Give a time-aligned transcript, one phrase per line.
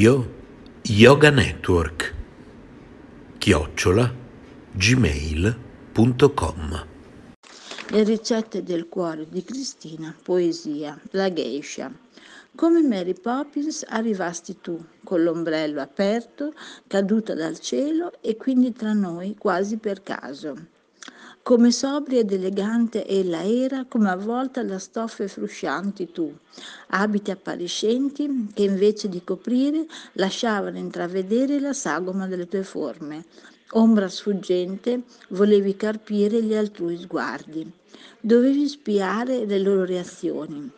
[0.00, 0.32] Radio
[0.84, 2.14] Yoga Network
[3.36, 4.10] chiocciola
[4.72, 6.06] gmail.com
[7.90, 11.92] Le ricette del cuore di Cristina, poesia, la geisha.
[12.54, 16.54] Come Mary Poppins arrivasti tu, con l'ombrello aperto,
[16.86, 20.56] caduta dal cielo e quindi tra noi quasi per caso.
[21.50, 26.32] Come sobria ed elegante ella era, come avvolta da stoffe fruscianti tu,
[26.90, 33.24] abiti appariscenti che invece di coprire lasciavano intravedere la sagoma delle tue forme.
[33.70, 37.68] Ombra sfuggente, volevi carpire gli altrui sguardi,
[38.20, 40.70] dovevi spiare le loro reazioni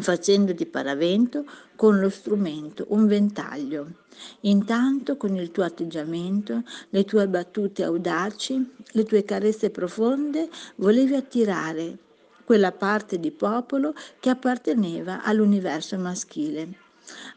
[0.00, 4.04] facendo di paravento con lo strumento un ventaglio.
[4.40, 11.98] Intanto con il tuo atteggiamento, le tue battute audaci, le tue carezze profonde, volevi attirare
[12.44, 16.84] quella parte di popolo che apparteneva all'universo maschile.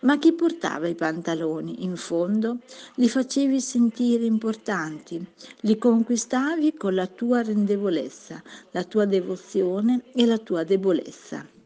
[0.02, 2.59] Ma chi portava i pantaloni in fondo?
[2.96, 5.24] Li facevi sentire importanti,
[5.62, 8.41] li conquistavi con la tua rendevolezza,
[8.72, 11.58] la tua devozione e la tua debolezza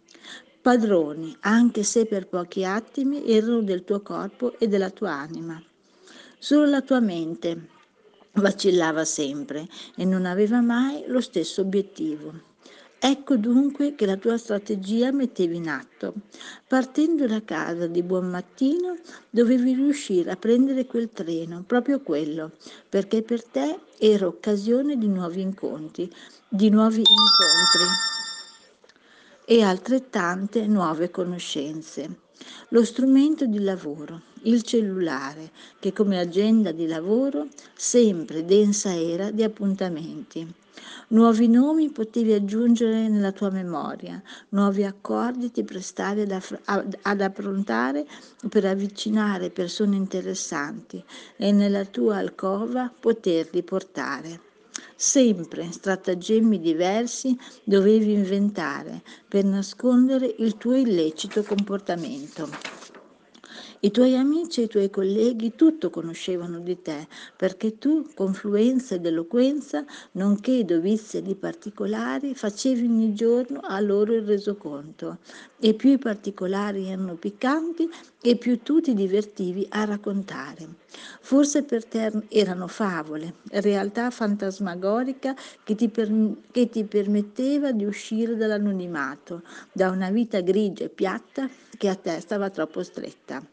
[0.64, 5.62] padroni, anche se per pochi attimi, erano del tuo corpo e della tua anima.
[6.40, 7.68] Solo la tua mente
[8.36, 12.52] vacillava sempre e non aveva mai lo stesso obiettivo.
[12.98, 16.14] Ecco dunque che la tua strategia mettevi in atto.
[16.66, 18.96] Partendo da casa di buon mattino
[19.30, 22.52] dovevi riuscire a prendere quel treno, proprio quello,
[22.88, 26.10] perché per te era occasione di nuovi incontri,
[26.48, 28.23] di nuovi incontri
[29.46, 32.20] e altrettante nuove conoscenze.
[32.70, 39.44] Lo strumento di lavoro, il cellulare, che come agenda di lavoro sempre densa era di
[39.44, 40.54] appuntamenti.
[41.10, 46.60] Nuovi nomi potevi aggiungere nella tua memoria, nuovi accordi ti prestavi ad, aff-
[47.02, 48.06] ad approntare
[48.50, 51.04] per avvicinare persone interessanti
[51.38, 54.52] e nella tua alcova poterli portare.
[55.06, 62.48] Sempre stratagemmi diversi dovevi inventare per nascondere il tuo illecito comportamento.
[63.86, 67.06] I tuoi amici e i tuoi colleghi tutto conoscevano di te,
[67.36, 74.14] perché tu, con fluenza ed eloquenza, nonché dovizia di particolari, facevi ogni giorno a loro
[74.14, 75.18] il resoconto.
[75.60, 77.90] E più i particolari erano piccanti,
[78.22, 80.66] e più tu ti divertivi a raccontare.
[81.20, 86.10] Forse per te erano favole, realtà fantasmagorica che ti, per,
[86.52, 89.42] che ti permetteva di uscire dall'anonimato,
[89.74, 93.46] da una vita grigia e piatta che a te stava troppo stretta.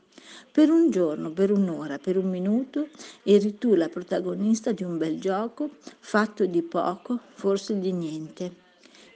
[0.52, 2.88] Per un giorno, per un'ora, per un minuto
[3.22, 8.52] eri tu la protagonista di un bel gioco fatto di poco, forse di niente.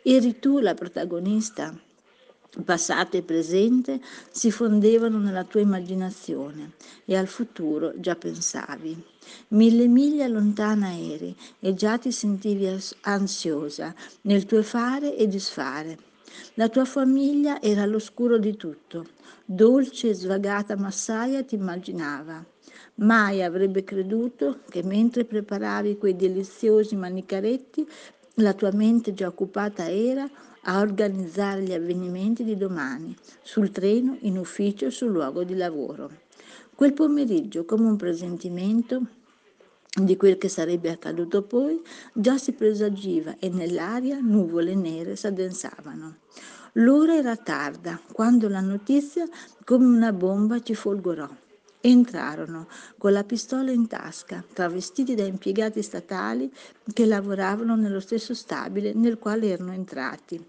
[0.02, 1.75] Eri tu la protagonista
[2.62, 4.00] passato e presente
[4.31, 6.72] si fondevano nella tua immaginazione
[7.05, 9.02] e al futuro già pensavi.
[9.49, 12.69] Mille miglia lontana eri e già ti sentivi
[13.00, 15.99] ansiosa nel tuo fare e disfare.
[16.55, 19.06] La tua famiglia era all'oscuro di tutto,
[19.44, 22.44] dolce e svagata massaia ti immaginava.
[22.96, 27.87] Mai avrebbe creduto che mentre preparavi quei deliziosi manicaretti,
[28.38, 30.29] la tua mente già occupata era
[30.62, 36.11] a organizzare gli avvenimenti di domani, sul treno, in ufficio, sul luogo di lavoro.
[36.75, 39.02] Quel pomeriggio, come un presentimento
[39.94, 41.81] di quel che sarebbe accaduto poi,
[42.12, 46.17] già si presagiva e nell'aria nuvole nere s'addensavano.
[46.79, 49.29] L'ora era tarda, quando la notizia,
[49.65, 51.29] come una bomba, ci folgorò.
[51.81, 52.67] Entrarono
[52.99, 56.53] con la pistola in tasca, travestiti da impiegati statali
[56.93, 60.44] che lavoravano nello stesso stabile nel quale erano entrati.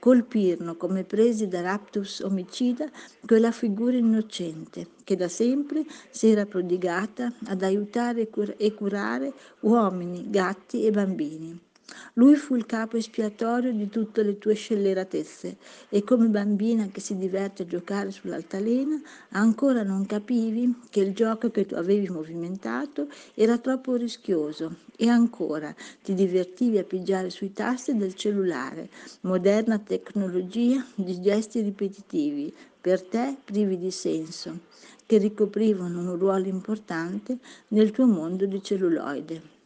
[0.00, 2.88] Colpirono come presi da raptus omicida
[3.24, 10.84] quella figura innocente che da sempre si era prodigata ad aiutare e curare uomini, gatti
[10.84, 11.66] e bambini.
[12.14, 15.56] Lui fu il capo espiatorio di tutte le tue scelleratezze
[15.88, 19.00] e come bambina che si diverte a giocare sull'altalena
[19.30, 25.74] ancora non capivi che il gioco che tu avevi movimentato era troppo rischioso e ancora
[26.02, 28.90] ti divertivi a pigiare sui tasti del cellulare,
[29.20, 34.58] moderna tecnologia di gesti ripetitivi, per te privi di senso,
[35.06, 37.38] che ricoprivano un ruolo importante
[37.68, 39.56] nel tuo mondo di celluloide.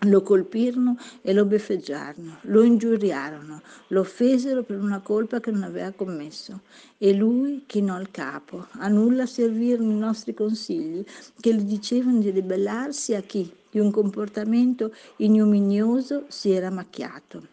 [0.00, 5.92] Lo colpirono e lo beffeggiarono, lo ingiuriarono, lo offesero per una colpa che non aveva
[5.92, 6.60] commesso.
[6.98, 8.66] E lui chinò il capo.
[8.72, 11.02] A nulla servirono i nostri consigli,
[11.40, 17.52] che gli dicevano di ribellarsi a chi di un comportamento ignominioso si era macchiato.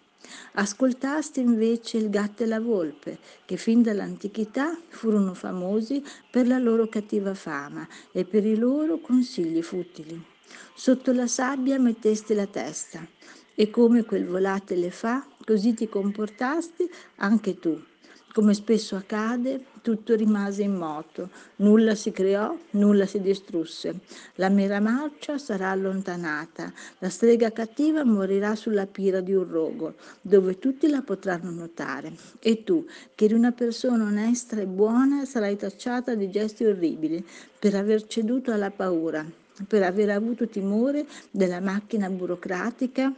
[0.53, 6.87] Ascoltasti invece il gatto e la volpe, che fin dall'antichità furono famosi per la loro
[6.87, 10.30] cattiva fama e per i loro consigli futili.
[10.73, 13.05] Sotto la sabbia mettesti la testa
[13.53, 17.79] e come quel volatile fa, così ti comportasti anche tu.
[18.33, 23.99] Come spesso accade, tutto rimase in moto, nulla si creò, nulla si distrusse.
[24.35, 30.59] La mera marcia sarà allontanata, la strega cattiva morirà sulla pira di un rogo, dove
[30.59, 32.13] tutti la potranno notare.
[32.39, 37.25] E tu, che eri una persona onesta e buona, sarai tacciata di gesti orribili
[37.59, 39.25] per aver ceduto alla paura,
[39.67, 43.13] per aver avuto timore della macchina burocratica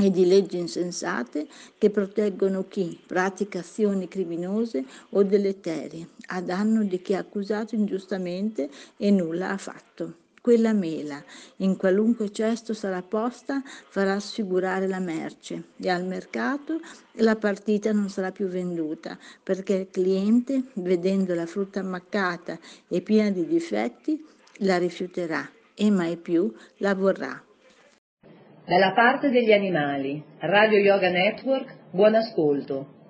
[0.00, 1.46] e di leggi insensate
[1.76, 8.70] che proteggono chi pratica azioni criminose o deleterie a danno di chi è accusato ingiustamente
[8.96, 10.20] e nulla ha fatto.
[10.40, 11.22] Quella mela,
[11.58, 16.80] in qualunque cesto sarà posta, farà sfigurare la merce e al mercato
[17.18, 22.58] la partita non sarà più venduta perché il cliente, vedendo la frutta ammaccata
[22.88, 24.26] e piena di difetti,
[24.58, 27.42] la rifiuterà e mai più la vorrà.
[28.64, 33.00] Dalla parte degli animali, Radio Yoga Network, buon ascolto.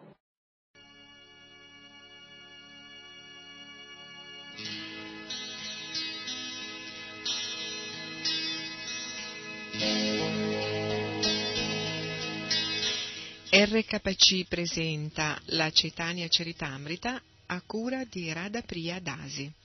[13.55, 19.62] RKC presenta la Cetania Ceritamrita a cura di Radha Priya Dasi.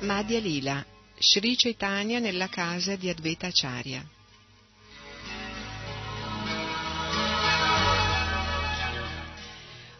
[0.00, 0.86] Madhya Lila,
[1.18, 4.06] Sri Chaitanya nella casa di Advaita Acharya.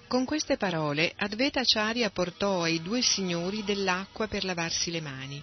[0.07, 5.43] Con queste parole Advaita Acharya portò ai due signori dell'acqua per lavarsi le mani.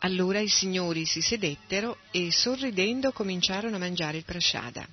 [0.00, 4.86] Allora i signori si sedettero e sorridendo cominciarono a mangiare il prasada.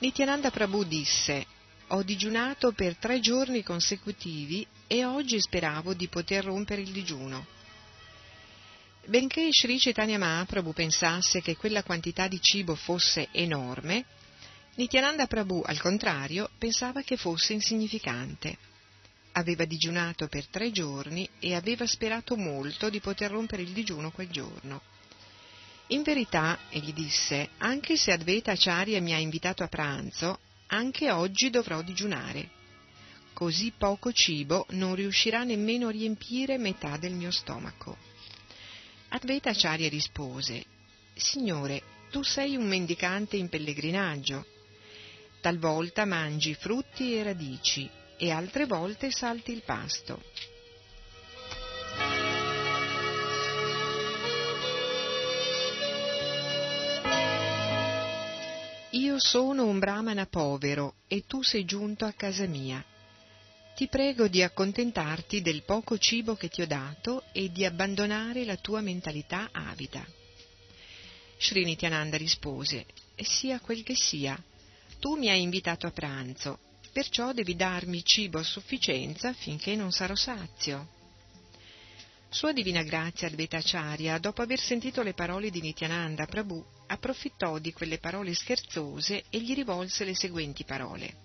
[0.00, 1.46] Nityananda Prabhu disse
[1.88, 7.46] ho digiunato per tre giorni consecutivi e oggi speravo di poter rompere il digiuno.
[9.04, 14.04] Benché Sri Chaitanya Mahaprabhu pensasse che quella quantità di cibo fosse enorme,
[14.74, 18.56] Nityananda Prabhu, al contrario, pensava che fosse insignificante.
[19.32, 24.30] Aveva digiunato per tre giorni e aveva sperato molto di poter rompere il digiuno quel
[24.30, 24.80] giorno.
[25.88, 31.50] In verità, egli disse, anche se Advaita Acharya mi ha invitato a pranzo, anche oggi
[31.50, 32.60] dovrò digiunare.
[33.32, 37.96] Così poco cibo non riuscirà nemmeno a riempire metà del mio stomaco.
[39.08, 40.64] Advaita Acharya rispose,
[41.14, 44.46] Signore, tu sei un mendicante in pellegrinaggio.
[45.40, 50.22] Talvolta mangi frutti e radici e altre volte salti il pasto.
[58.90, 62.84] Io sono un brahmana povero e tu sei giunto a casa mia.
[63.74, 68.56] Ti prego di accontentarti del poco cibo che ti ho dato e di abbandonare la
[68.56, 70.06] tua mentalità avida.
[71.38, 72.84] Sri Nityananda rispose,
[73.16, 74.40] sia quel che sia,
[74.98, 76.58] tu mi hai invitato a pranzo,
[76.92, 81.00] perciò devi darmi cibo a sufficienza finché non sarò sazio.
[82.28, 87.98] Sua Divina Grazia Advaitacharya, dopo aver sentito le parole di Nityananda Prabhu, approfittò di quelle
[87.98, 91.21] parole scherzose e gli rivolse le seguenti parole.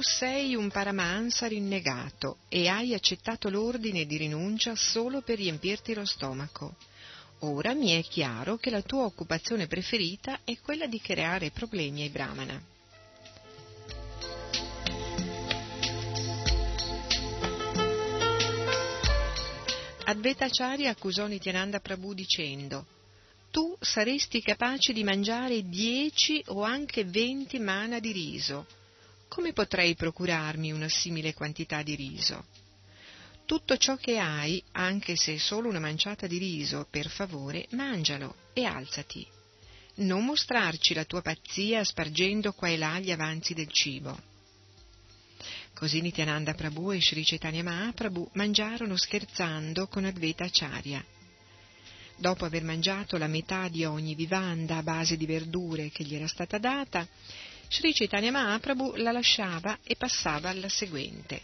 [0.00, 6.76] Sei un paramansa rinnegato e hai accettato l'ordine di rinuncia solo per riempirti lo stomaco.
[7.40, 12.08] Ora mi è chiaro che la tua occupazione preferita è quella di creare problemi ai
[12.08, 12.62] brahmana.
[20.04, 22.86] Advaitacharya accusò Nityananda Prabhu dicendo
[23.50, 28.66] tu saresti capace di mangiare dieci o anche venti mana di riso.
[29.28, 32.46] Come potrei procurarmi una simile quantità di riso?
[33.44, 38.64] Tutto ciò che hai, anche se solo una manciata di riso, per favore, mangialo e
[38.64, 39.26] alzati.
[39.96, 44.20] Non mostrarci la tua pazzia spargendo qua e là gli avanzi del cibo.
[45.74, 51.04] Così Nityananda Prabhu e Sri Chaitanya Mahaprabhu mangiarono scherzando con Advaita Acharya.
[52.16, 56.26] Dopo aver mangiato la metà di ogni vivanda a base di verdure che gli era
[56.26, 57.06] stata data,
[57.68, 61.42] Sri Chaitanya Mahaprabhu la lasciava e passava alla seguente.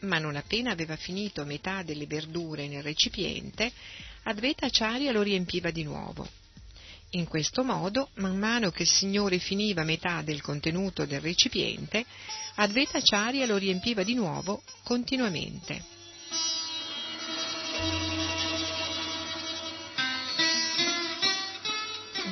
[0.00, 3.70] Ma non appena aveva finito metà delle verdure nel recipiente,
[4.24, 6.26] Advaita Acharya lo riempiva di nuovo.
[7.10, 12.04] In questo modo, man mano che il Signore finiva metà del contenuto del recipiente,
[12.56, 15.84] Advaita Acharya lo riempiva di nuovo continuamente.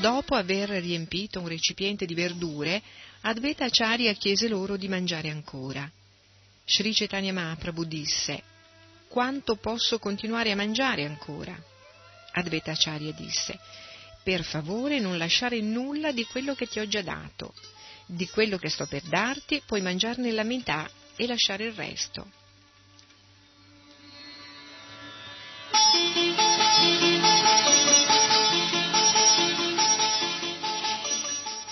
[0.05, 2.83] Dopo aver riempito un recipiente di verdure,
[3.23, 5.91] Advaita Acharya chiese loro di mangiare ancora.
[6.63, 8.43] Sri Chaitanya Mahaprabhu disse,
[9.09, 11.59] quanto posso continuare a mangiare ancora?
[12.33, 13.59] Advaita Acharya disse,
[14.23, 17.55] per favore non lasciare nulla di quello che ti ho già dato.
[18.05, 22.31] Di quello che sto per darti puoi mangiarne la metà e lasciare il resto.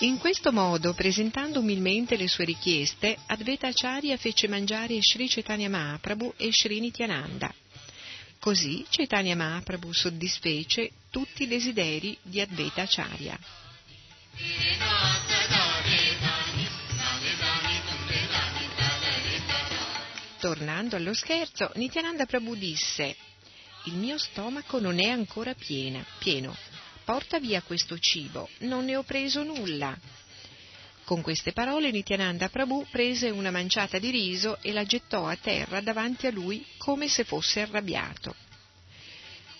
[0.03, 6.33] In questo modo, presentando umilmente le sue richieste, Advaita Acharya fece mangiare Sri Chaitanya Mahaprabhu
[6.35, 7.53] e Sri Nityananda.
[8.37, 13.39] Così Chaitanya Mahaprabhu soddisfece tutti i desideri di Advaita Acharya.
[20.37, 23.15] Tornando allo scherzo, Nityananda Prabhu disse
[23.85, 26.53] Il mio stomaco non è ancora piena, pieno.
[27.03, 29.97] Porta via questo cibo, non ne ho preso nulla.
[31.03, 35.81] Con queste parole Nityananda Prabhu prese una manciata di riso e la gettò a terra
[35.81, 38.33] davanti a lui come se fosse arrabbiato.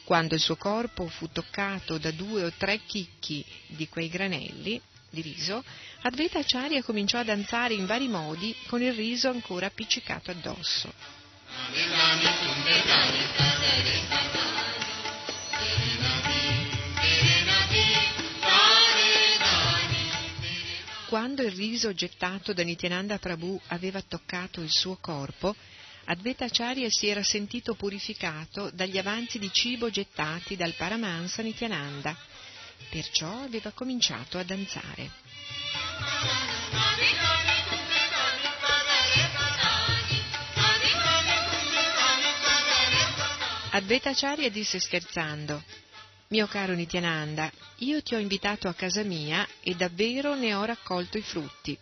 [0.06, 5.22] Quando il suo corpo fu toccato da due o tre chicchi di quei granelli di
[5.22, 5.64] riso,
[6.02, 10.94] Advaita Acharya cominciò a danzare in vari modi con il riso ancora appiccicato addosso.
[21.14, 25.56] Quando il riso gettato da Nityananda Prabhu aveva toccato il suo corpo,
[26.06, 32.18] Advaita Acharya si era sentito purificato dagli avanzi di cibo gettati dal Paramahansa Nityananda,
[32.90, 35.12] perciò aveva cominciato a danzare.
[43.70, 45.64] Advaita Acharya disse scherzando,
[46.34, 51.20] mio caro Nityananda, io ti ho invitato a casa mia e davvero ne ho raccolto
[51.20, 51.78] i frutti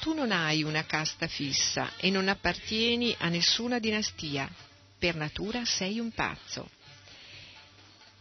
[0.00, 4.50] tu non hai una casta fissa e non appartieni a nessuna dinastia.
[4.98, 6.70] Per natura sei un pazzo.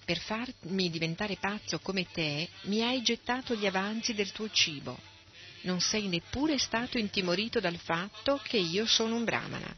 [0.04, 5.00] Per farmi diventare pazzo come te, mi hai gettato gli avanzi del tuo cibo.
[5.62, 9.74] Non sei neppure stato intimorito dal fatto che io sono un brahmana.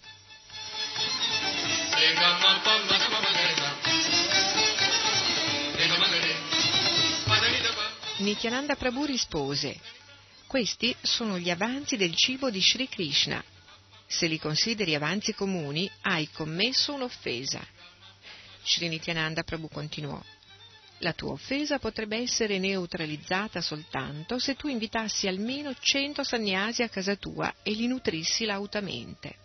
[8.21, 9.79] Nityananda Prabhu rispose,
[10.45, 13.43] questi sono gli avanzi del cibo di Sri Krishna.
[14.05, 17.65] Se li consideri avanzi comuni, hai commesso un'offesa.
[18.63, 20.21] Sri Nityananda Prabhu continuò.
[20.99, 27.15] La tua offesa potrebbe essere neutralizzata soltanto se tu invitassi almeno cento sannyasi a casa
[27.15, 29.37] tua e li nutrissi lautamente.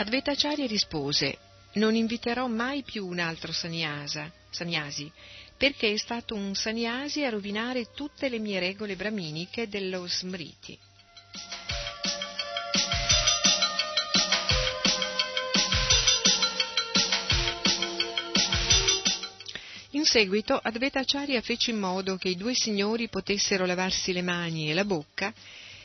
[0.00, 1.36] Advaitacharya rispose
[1.74, 5.12] non inviterò mai più un altro sannyasa, sannyasi,
[5.58, 10.78] perché è stato un sannyasi a rovinare tutte le mie regole brahminiche dello smriti.
[19.90, 24.70] In seguito Advaita Acharya fece in modo che i due signori potessero lavarsi le mani
[24.70, 25.30] e la bocca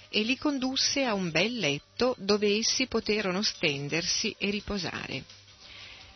[0.10, 5.24] e li condusse a un bel letto dove essi poterono stendersi e riposare.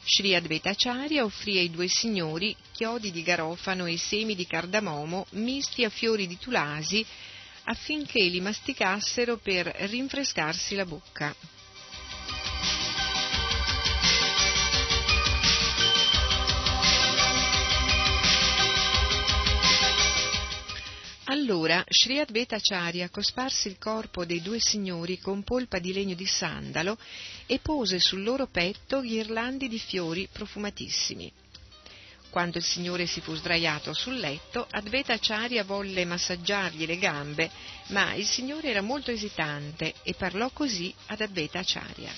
[0.05, 5.89] Sri Advaitacharya offrì ai due signori chiodi di garofano e semi di cardamomo misti a
[5.89, 7.05] fiori di tulasi
[7.65, 11.35] affinché li masticassero per rinfrescarsi la bocca.
[21.31, 26.97] Allora Sri Advaitacharya cosparse il corpo dei due signori con polpa di legno di sandalo
[27.45, 31.31] e pose sul loro petto ghirlandi di fiori profumatissimi.
[32.31, 37.51] Quando il signore si fu sdraiato sul letto, Advaitacharya volle massaggiargli le gambe,
[37.89, 41.21] ma il signore era molto esitante e parlò così ad.
[41.21, 42.11] Advaita Acharya,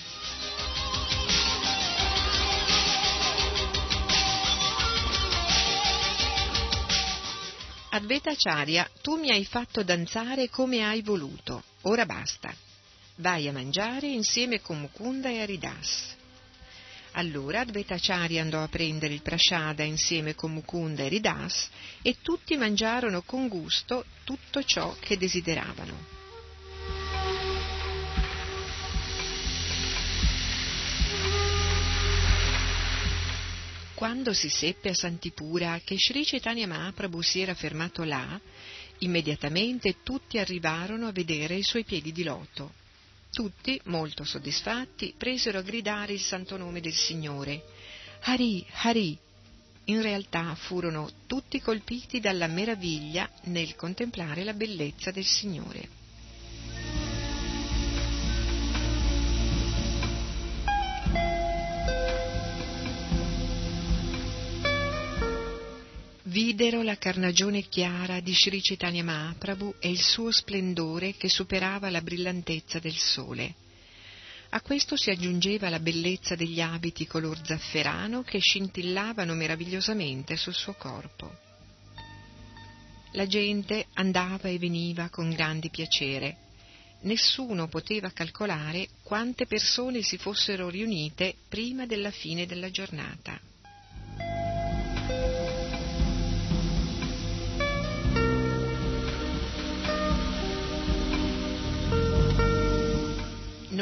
[9.02, 12.54] tu mi hai fatto danzare come hai voluto, ora basta.
[13.16, 16.16] Vai a mangiare insieme con Mukunda e Aridas.
[17.12, 21.68] Allora Advaita Acharya andò a prendere il prashada insieme con Mukunda e Aridas
[22.00, 26.11] e tutti mangiarono con gusto tutto ciò che desideravano.
[34.02, 38.36] Quando si seppe a Santipura che Sri Chaitanya Mahaprabhu si era fermato là,
[38.98, 42.72] immediatamente tutti arrivarono a vedere i suoi piedi di loto.
[43.30, 47.62] Tutti, molto soddisfatti, presero a gridare il santo nome del Signore.
[48.22, 49.16] Hari, Hari!
[49.84, 56.01] In realtà furono tutti colpiti dalla meraviglia nel contemplare la bellezza del Signore.
[66.32, 72.00] Videro la carnagione chiara di Sri Chaitanya Mahaprabhu e il suo splendore che superava la
[72.00, 73.54] brillantezza del sole.
[74.48, 80.72] A questo si aggiungeva la bellezza degli abiti color zafferano che scintillavano meravigliosamente sul suo
[80.72, 81.30] corpo.
[83.12, 86.38] La gente andava e veniva con grande piacere.
[87.02, 93.38] Nessuno poteva calcolare quante persone si fossero riunite prima della fine della giornata.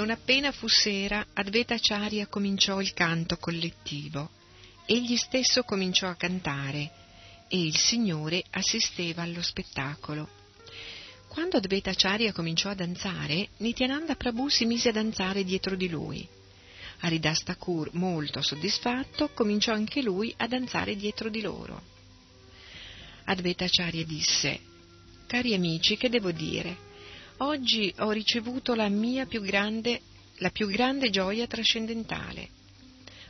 [0.01, 4.31] Non appena fu sera, Advaita Acharya cominciò il canto collettivo.
[4.87, 6.91] Egli stesso cominciò a cantare
[7.49, 10.27] e il Signore assisteva allo spettacolo.
[11.29, 16.27] Quando Advaita Acharya cominciò a danzare, Nityananda Prabhu si mise a danzare dietro di lui.
[17.01, 21.79] Haridas Thakur, molto soddisfatto, cominciò anche lui a danzare dietro di loro.
[23.25, 24.61] Advaita Acharya disse,
[25.27, 26.89] Cari amici, che devo dire?
[27.42, 30.03] Oggi ho ricevuto la mia più grande,
[30.40, 32.50] la più grande gioia trascendentale.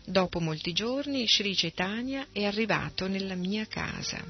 [0.05, 4.21] Dopo molti giorni Sri Chaitanya è arrivato nella mia casa.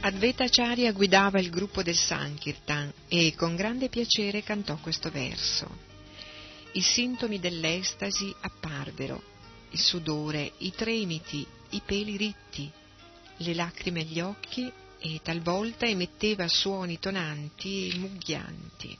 [0.00, 5.91] Advaita Acharya guidava il gruppo del Sankirtan e con grande piacere cantò questo verso.
[6.74, 9.22] I sintomi dell'estasi apparvero,
[9.70, 12.70] il sudore, i tremiti, i peli ritti,
[13.36, 18.98] le lacrime agli occhi e talvolta emetteva suoni tonanti e mugghianti.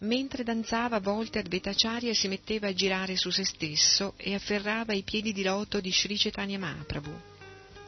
[0.00, 5.02] Mentre danzava a volte Advaitacharya si metteva a girare su se stesso e afferrava i
[5.02, 7.20] piedi di loto di Sri Chaitanya Mahaprabhu.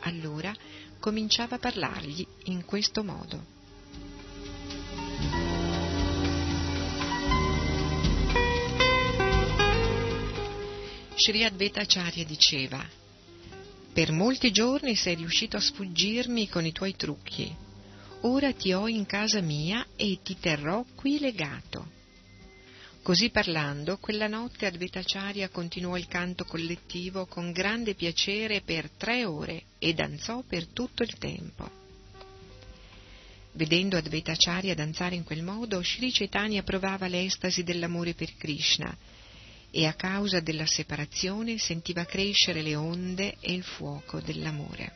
[0.01, 0.55] Allora
[0.99, 3.59] cominciava a parlargli in questo modo.
[11.23, 12.83] Sri Advaita Acharya diceva
[13.93, 17.55] Per molti giorni sei riuscito a sfuggirmi con i tuoi trucchi.
[18.23, 21.91] Ora ti ho in casa mia e ti terrò qui legato.
[23.03, 29.27] Così parlando, quella notte Advaita Acharya continuò il canto collettivo con grande piacere per tre
[29.27, 31.71] ore e danzò per tutto il tempo.
[33.53, 38.97] Vedendo Advaita Acharya danzare in quel modo, Sri Chaitanya provava l'estasi dell'amore per Krishna
[39.71, 44.93] e a causa della separazione sentiva crescere le onde e il fuoco dell'amore.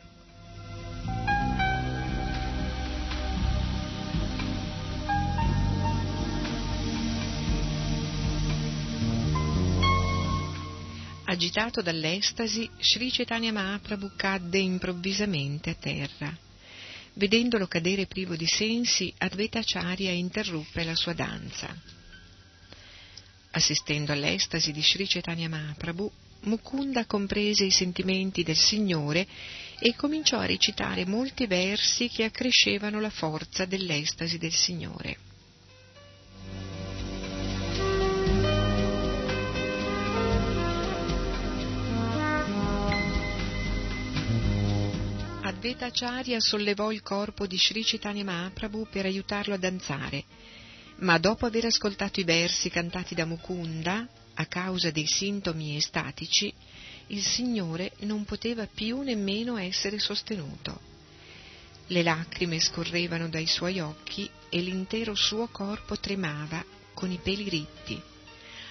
[11.27, 16.37] Agitato dall'estasi, Sri Chaitanya Mahaprabhu cadde improvvisamente a terra.
[17.13, 21.94] Vedendolo cadere privo di sensi, Advaita Acharya interruppe la sua danza.
[23.55, 29.25] Assistendo all'estasi di Sri Chaitanya Mahaprabhu, Mukunda comprese i sentimenti del Signore
[29.79, 35.17] e cominciò a recitare molti versi che accrescevano la forza dell'estasi del Signore.
[45.43, 50.25] Advaita Acharya sollevò il corpo di Sri Chaitanya Mahaprabhu per aiutarlo a danzare
[50.97, 56.53] ma dopo aver ascoltato i versi cantati da Mukunda, a causa dei sintomi estatici,
[57.07, 60.93] il Signore non poteva più nemmeno essere sostenuto.
[61.87, 68.01] Le lacrime scorrevano dai suoi occhi e l'intero suo corpo tremava con i peli ritti,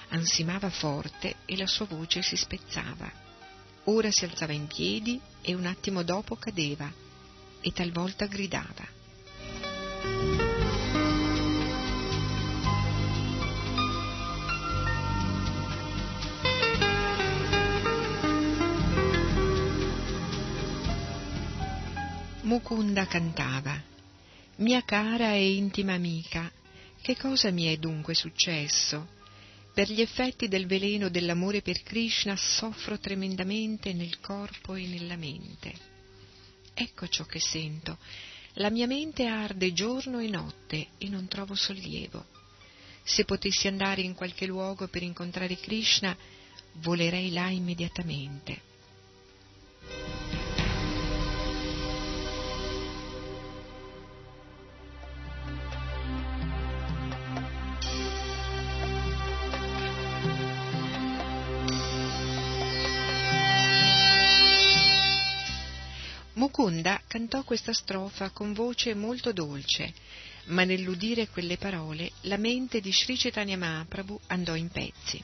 [0.08, 3.10] ansimava forte e la sua voce si spezzava.
[3.84, 6.90] Ora si alzava in piedi e un attimo dopo cadeva
[7.60, 10.33] e talvolta gridava.
[22.54, 23.82] Mukunda cantava
[24.58, 26.48] Mia cara e intima amica,
[27.02, 29.08] che cosa mi è dunque successo?
[29.74, 35.74] Per gli effetti del veleno dell'amore per Krishna soffro tremendamente nel corpo e nella mente.
[36.74, 37.98] ecco ciò che sento.
[38.52, 42.24] La mia mente arde giorno e notte e non trovo sollievo.
[43.02, 46.16] Se potessi andare in qualche luogo per incontrare Krishna,
[46.74, 48.73] volerei là immediatamente.
[66.56, 69.92] Mukunda cantò questa strofa con voce molto dolce,
[70.44, 75.20] ma nell'udire quelle parole la mente di Sri Chaitanya Mahaprabhu andò in pezzi.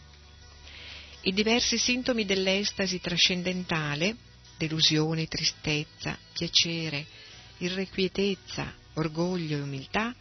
[1.20, 4.16] I diversi sintomi dell'estasi trascendentale,
[4.58, 7.06] delusione, tristezza, piacere,
[7.58, 10.12] irrequietezza, orgoglio e umiltà,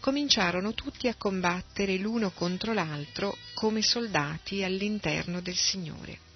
[0.00, 6.26] cominciarono tutti a combattere l'uno contro l'altro come soldati all'interno del Signore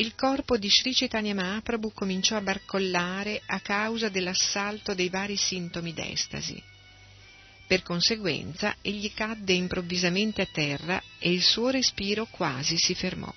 [0.00, 5.92] il corpo di Sri Chaitanya Mahaprabhu cominciò a barcollare a causa dell'assalto dei vari sintomi
[5.92, 6.62] d'estasi.
[7.66, 13.32] Per conseguenza, egli cadde improvvisamente a terra e il suo respiro quasi si fermò.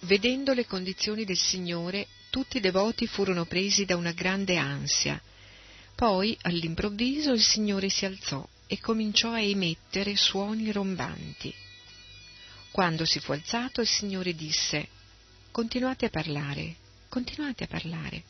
[0.00, 5.22] Vedendo le condizioni del Signore, tutti i devoti furono presi da una grande ansia
[6.02, 11.54] poi, all'improvviso, il Signore si alzò e cominciò a emettere suoni rombanti.
[12.72, 14.88] Quando si fu alzato, il Signore disse,
[15.52, 16.74] Continuate a parlare,
[17.08, 18.24] continuate a parlare.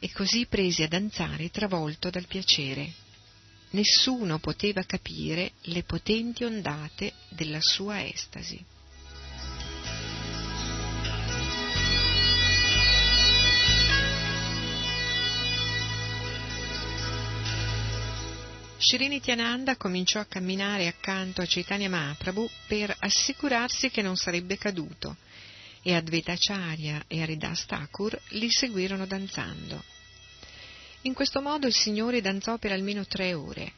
[0.00, 2.92] E così prese a danzare travolto dal piacere.
[3.70, 8.62] Nessuno poteva capire le potenti ondate della sua estasi.
[18.84, 25.18] Srinityananda cominciò a camminare accanto a Chaitanya Mahaprabhu per assicurarsi che non sarebbe caduto
[25.82, 29.80] e Advaitacharya e Haridas Thakur li seguirono danzando.
[31.02, 33.72] In questo modo il Signore danzò per almeno tre ore.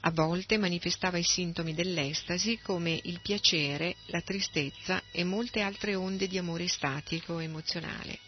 [0.00, 6.28] A volte manifestava i sintomi dell'estasi come il piacere, la tristezza e molte altre onde
[6.28, 8.18] di amore statico e emozionale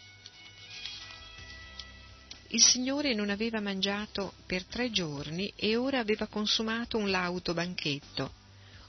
[2.49, 8.31] il Signore non aveva mangiato per tre giorni e ora aveva consumato un lauto banchetto.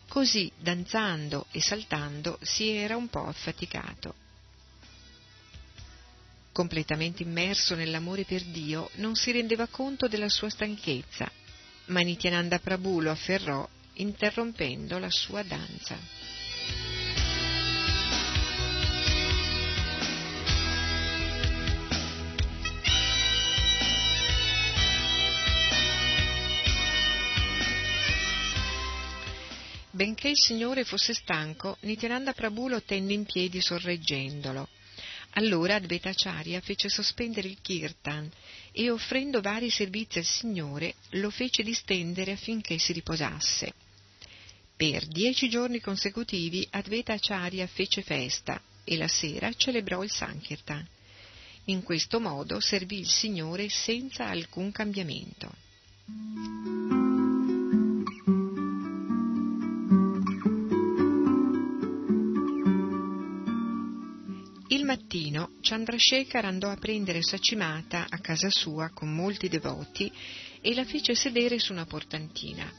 [0.09, 4.15] Così, danzando e saltando, si era un po' affaticato.
[6.53, 11.31] Completamente immerso nell'amore per Dio, non si rendeva conto della sua stanchezza,
[11.87, 15.99] ma Nityananda Prabhu lo afferrò, interrompendo la sua danza.
[29.99, 34.69] Benché il Signore fosse stanco, Nityananda Prabhu lo tenne in piedi sorreggendolo.
[35.31, 38.31] Allora Advaitacharya fece sospendere il kirtan
[38.71, 43.73] e offrendo vari servizi al Signore lo fece distendere affinché si riposasse.
[44.77, 50.87] Per dieci giorni consecutivi Advaitacharya fece festa e la sera celebrò il Sankirtan.
[51.65, 55.53] In questo modo servì il Signore senza alcun cambiamento.
[64.89, 70.11] Mattino Chandrasekhar andò a prendere Sacimata a casa sua con molti devoti
[70.63, 72.73] e la fece sedere su una portantina.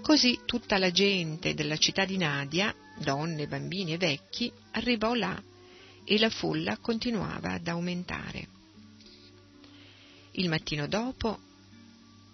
[0.00, 5.38] Così tutta la gente della città di Nadia, donne, bambini e vecchi, arrivò là
[6.02, 8.48] e la folla continuava ad aumentare.
[10.30, 11.38] Il mattino dopo,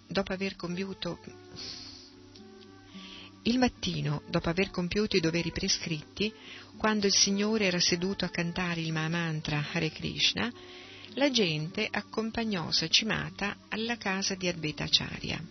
[0.07, 1.19] dopo aver compiuto
[3.45, 6.33] il mattino, dopo aver compiuto i doveri prescritti,
[6.77, 10.51] quando il Signore era seduto a cantare il Mahamantra Hare Krishna,
[11.13, 15.41] la gente accompagnò Sacimata alla casa di Advaita Acharya.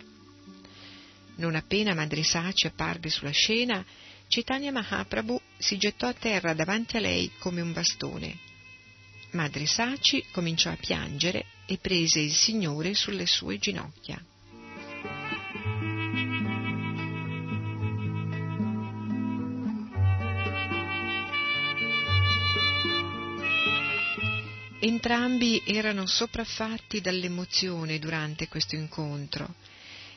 [1.37, 3.85] Non appena Madre Saci apparve sulla scena,
[4.28, 8.38] Chaitanya Mahaprabhu si gettò a terra davanti a lei come un bastone.
[9.30, 14.22] Madre Saci cominciò a piangere e prese il Signore sulle sue ginocchia.
[24.87, 29.55] Entrambi erano sopraffatti dall'emozione durante questo incontro.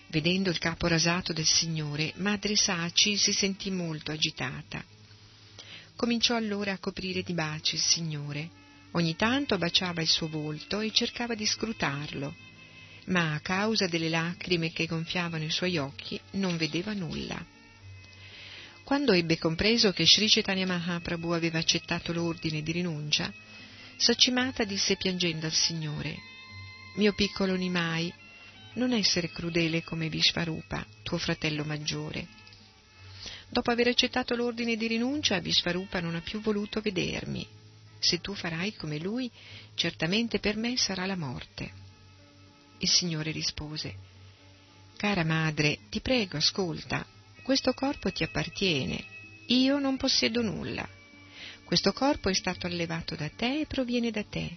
[0.07, 4.83] Vedendo il capo rasato del Signore, Madre Saci si sentì molto agitata.
[5.95, 8.49] Cominciò allora a coprire di baci il Signore.
[8.91, 12.35] Ogni tanto baciava il suo volto e cercava di scrutarlo,
[13.05, 17.41] ma a causa delle lacrime che gonfiavano i suoi occhi non vedeva nulla.
[18.83, 23.33] Quando ebbe compreso che Sri Chaitanya Mahaprabhu aveva accettato l'ordine di rinuncia,
[23.99, 26.15] Sacimata disse piangendo al Signore,
[26.97, 28.13] Mio piccolo Nimai,
[28.75, 32.27] non essere crudele come Vishvarupa, tuo fratello maggiore.
[33.49, 37.45] Dopo aver accettato l'ordine di rinuncia, Vishvarupa non ha più voluto vedermi.
[37.97, 39.31] Se tu farai come lui,
[39.73, 41.71] certamente per me sarà la morte.
[42.77, 43.95] Il Signore rispose,
[44.95, 47.03] Cara madre, ti prego, ascolta,
[47.41, 49.03] questo corpo ti appartiene,
[49.47, 50.87] io non possiedo nulla.
[51.67, 54.55] Questo corpo è stato allevato da te e proviene da te.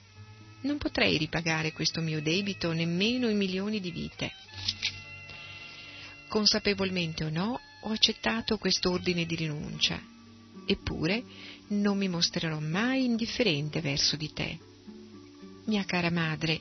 [0.61, 4.31] Non potrei ripagare questo mio debito nemmeno in milioni di vite.
[6.29, 10.01] Consapevolmente o no, ho accettato quest'ordine di rinuncia,
[10.65, 11.25] eppure
[11.71, 14.57] non mi mostrerò mai indifferente verso di te.
[15.65, 16.61] Mia cara madre,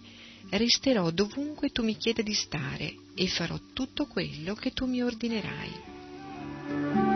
[0.50, 7.09] resterò dovunque tu mi chieda di stare e farò tutto quello che tu mi ordinerai.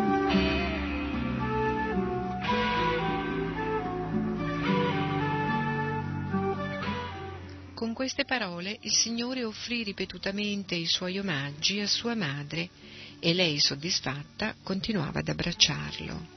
[7.84, 12.69] Con queste parole il Signore offrì ripetutamente i suoi omaggi a sua madre
[13.19, 16.28] e lei, soddisfatta, continuava ad abbracciarlo.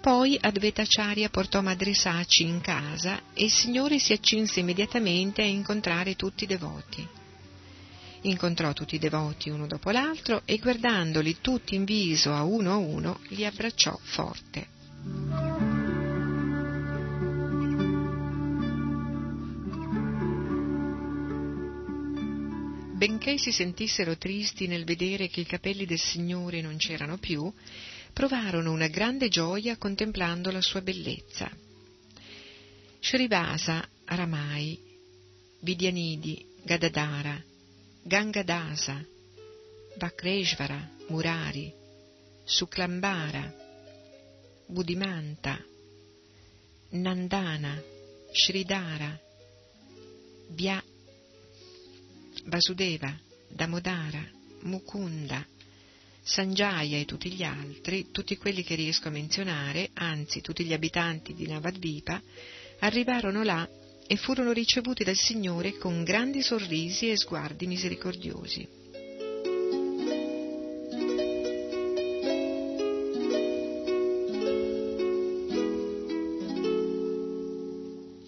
[0.00, 6.16] Poi Advaitacharya portò Madre Saci in casa e il Signore si accinse immediatamente a incontrare
[6.16, 7.06] tutti i devoti.
[8.22, 12.76] Incontrò tutti i devoti uno dopo l'altro e guardandoli tutti in viso a uno a
[12.78, 14.66] uno li abbracciò forte.
[23.02, 27.52] Benché si sentissero tristi nel vedere che i capelli del Signore non c'erano più,
[28.12, 31.50] provarono una grande gioia contemplando la sua bellezza.
[33.00, 34.78] Shrivasa, Ramai,
[35.62, 37.42] Vidyanidi, Gadadara,
[38.04, 39.04] Gangadasa,
[39.98, 41.74] Vakreshvara, Murari,
[42.44, 43.52] Suklambara,
[44.66, 45.60] Budimanta,
[46.90, 47.82] Nandana,
[48.30, 49.18] Sridhara,
[50.50, 50.80] Vya
[52.44, 53.16] Vasudeva,
[53.48, 54.26] Damodara,
[54.62, 55.46] Mukunda,
[56.22, 61.34] Sanjaya e tutti gli altri, tutti quelli che riesco a menzionare, anzi tutti gli abitanti
[61.34, 62.22] di Navadvipa,
[62.80, 63.68] arrivarono là
[64.06, 68.80] e furono ricevuti dal Signore con grandi sorrisi e sguardi misericordiosi.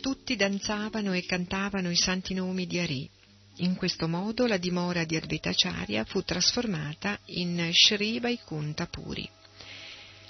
[0.01, 3.11] Tutti danzavano e cantavano i santi nomi di Ari
[3.59, 9.29] in questo modo la dimora di Advaitacharya fu trasformata in Sri Vaikunta Puri.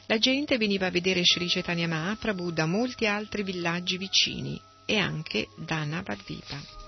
[0.07, 5.49] La gente veniva a vedere Sri Chaitanya Mahaprabhu da molti altri villaggi vicini e anche
[5.57, 6.83] da Navadvipa.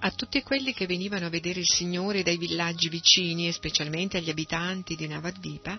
[0.00, 4.28] A tutti quelli che venivano a vedere il Signore dai villaggi vicini e specialmente agli
[4.28, 5.78] abitanti di Navadvipa,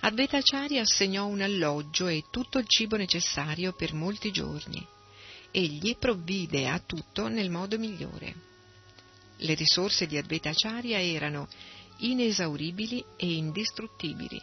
[0.00, 4.86] Advaitacharya assegnò un alloggio e tutto il cibo necessario per molti giorni.
[5.50, 8.34] Egli provvide a tutto nel modo migliore.
[9.38, 11.48] Le risorse di Advaitacharya erano
[11.98, 14.40] inesauribili e indistruttibili.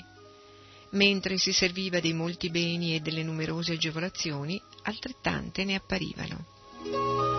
[0.91, 7.33] Mentre si serviva dei molti beni e delle numerose agevolazioni, altrettante ne apparivano.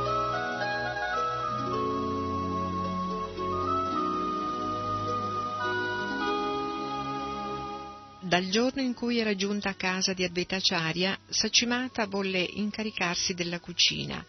[8.24, 14.24] Dal giorno in cui era giunta a casa di Advaitacharya, Sacimata volle incaricarsi della cucina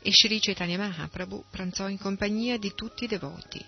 [0.00, 3.60] e Sri Chaitanya Mahaprabhu pranzò in compagnia di tutti i devoti.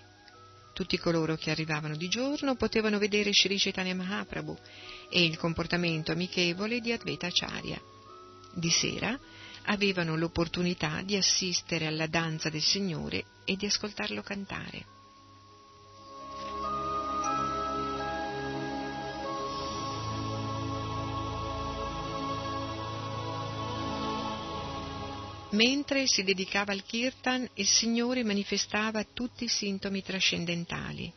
[0.72, 4.56] Tutti coloro che arrivavano di giorno potevano vedere Sri Chaitanya Mahaprabhu
[5.10, 7.82] e il comportamento amichevole di Advaitacharya.
[8.54, 9.18] Di sera
[9.64, 14.97] avevano l'opportunità di assistere alla danza del Signore e di ascoltarlo cantare.
[25.50, 31.10] Mentre si dedicava al kirtan, il Signore manifestava tutti i sintomi trascendentali.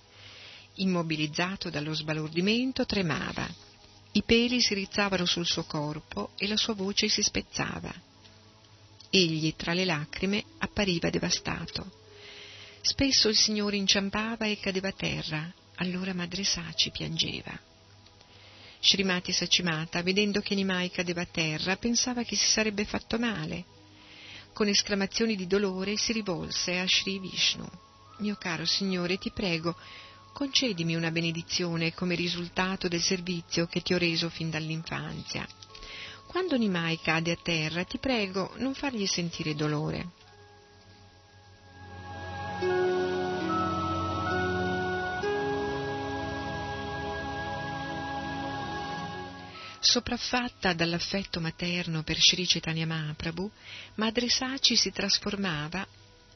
[0.76, 3.46] Immobilizzato dallo sbalordimento, tremava.
[4.14, 7.94] I peli si rizzavano sul suo corpo e la sua voce si spezzava.
[9.10, 11.92] Egli, tra le lacrime, appariva devastato.
[12.82, 17.60] Spesso il Signore inciampava e cadeva a terra, allora Madre Saci piangeva.
[18.80, 23.80] Srimati Sacimata, vedendo che Nimai cadeva a terra, pensava che si sarebbe fatto male
[24.54, 27.68] con esclamazioni di dolore si rivolse a Sri Vishnu.
[28.18, 29.76] Mio caro Signore, ti prego,
[30.34, 35.48] concedimi una benedizione come risultato del servizio che ti ho reso fin dall'infanzia.
[36.28, 40.20] Quando Nimai cade a terra, ti prego, non fargli sentire dolore.
[49.84, 53.50] Sopraffatta dall'affetto materno per Sri Chaitanya Mahaprabhu,
[53.96, 55.86] Madre Saci si trasformava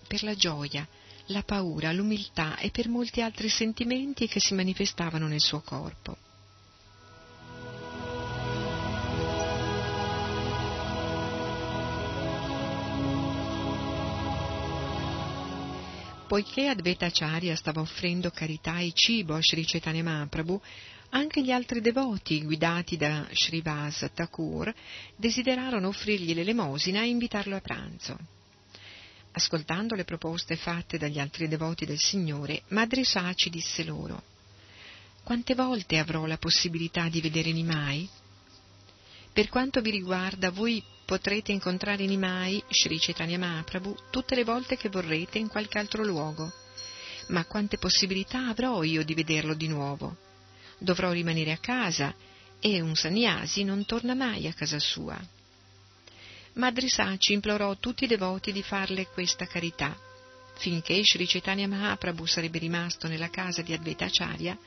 [0.08, 0.86] per la gioia,
[1.27, 6.17] la paura, l'umiltà e per molti altri sentimenti che si manifestavano nel suo corpo.
[16.27, 20.60] Poiché Advaita Acharya stava offrendo carità e cibo a Sri Chaitanya Mahaprabhu,
[21.10, 24.74] anche gli altri devoti, guidati da Srivas Thakur,
[25.15, 28.18] desiderarono offrirgli l'elemosina e invitarlo a pranzo.
[29.32, 34.24] Ascoltando le proposte fatte dagli altri devoti del Signore, Madre Saci disse loro,
[35.24, 38.08] Quante volte avrò la possibilità di vedere Nimai?
[39.34, 44.88] Per quanto vi riguarda, voi potrete incontrare Nimai, Sri Chaitanya Mahaprabhu, tutte le volte che
[44.88, 46.52] vorrete in qualche altro luogo.
[47.30, 50.25] Ma quante possibilità avrò io di vederlo di nuovo?
[50.78, 52.14] Dovrò rimanere a casa
[52.60, 55.20] e un sannyasi non torna mai a casa sua.
[56.54, 59.96] Madri Saci implorò tutti i devoti di farle questa carità.
[60.58, 64.58] Finché Sri Chaitanya Mahaprabhu sarebbe rimasto nella casa di Advaita Acharya,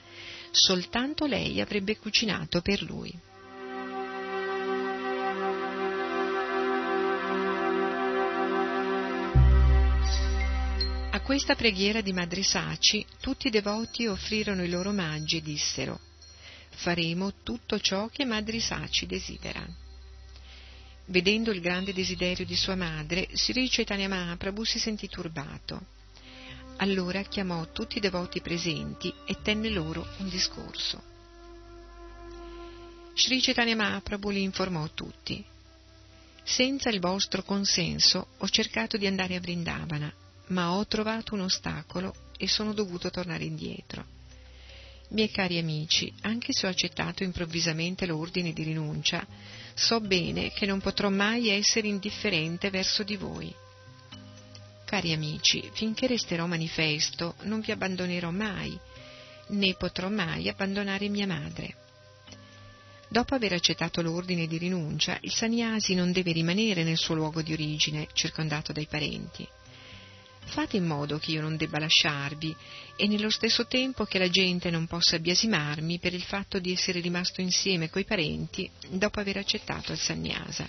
[0.51, 3.12] soltanto lei avrebbe cucinato per lui.
[11.28, 16.00] Questa preghiera di Madre Saci tutti i devoti offrirono i loro omaggi e dissero
[16.70, 19.62] faremo tutto ciò che Madre Saci desidera.
[21.04, 25.82] Vedendo il grande desiderio di sua madre, Sri Chaitanya Mahaprabhu si sentì turbato.
[26.78, 31.02] Allora chiamò tutti i devoti presenti e tenne loro un discorso.
[33.12, 35.44] Sri Chaitanya Mahaprabhu li informò tutti.
[36.42, 40.10] Senza il vostro consenso ho cercato di andare a Vrindavana
[40.48, 44.16] ma ho trovato un ostacolo e sono dovuto tornare indietro.
[45.11, 49.26] Miei cari amici, anche se ho accettato improvvisamente l'ordine di rinuncia,
[49.74, 53.54] so bene che non potrò mai essere indifferente verso di voi.
[54.84, 58.78] Cari amici, finché resterò manifesto, non vi abbandonerò mai,
[59.48, 61.76] né potrò mai abbandonare mia madre.
[63.08, 67.54] Dopo aver accettato l'ordine di rinuncia, il Saniasi non deve rimanere nel suo luogo di
[67.54, 69.48] origine, circondato dai parenti.
[70.50, 72.54] Fate in modo che io non debba lasciarvi
[72.96, 77.00] e nello stesso tempo che la gente non possa biasimarmi per il fatto di essere
[77.00, 80.66] rimasto insieme coi parenti dopo aver accettato il sannyasa.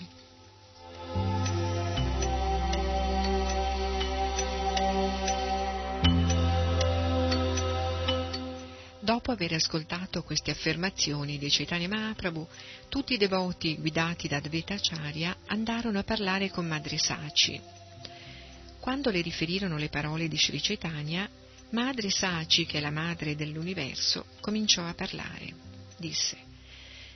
[9.00, 12.46] Dopo aver ascoltato queste affermazioni di Chaitanya Mahaprabhu,
[12.88, 17.60] tutti i devoti guidati da Advaita Acharya andarono a parlare con Madre Saci,
[18.80, 21.28] quando le riferirono le parole di Sri Chaitanya,
[21.70, 25.54] Madre Saci, che è la madre dell'universo, cominciò a parlare.
[25.98, 26.36] Disse,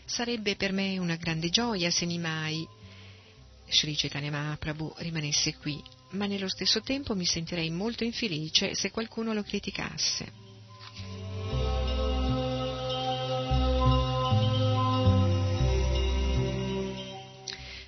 [0.04, 2.66] sarebbe per me una grande gioia se Nimai,
[3.66, 9.32] Sri Chaitanya Mahaprabhu, rimanesse qui, ma nello stesso tempo mi sentirei molto infelice se qualcuno
[9.32, 10.42] lo criticasse.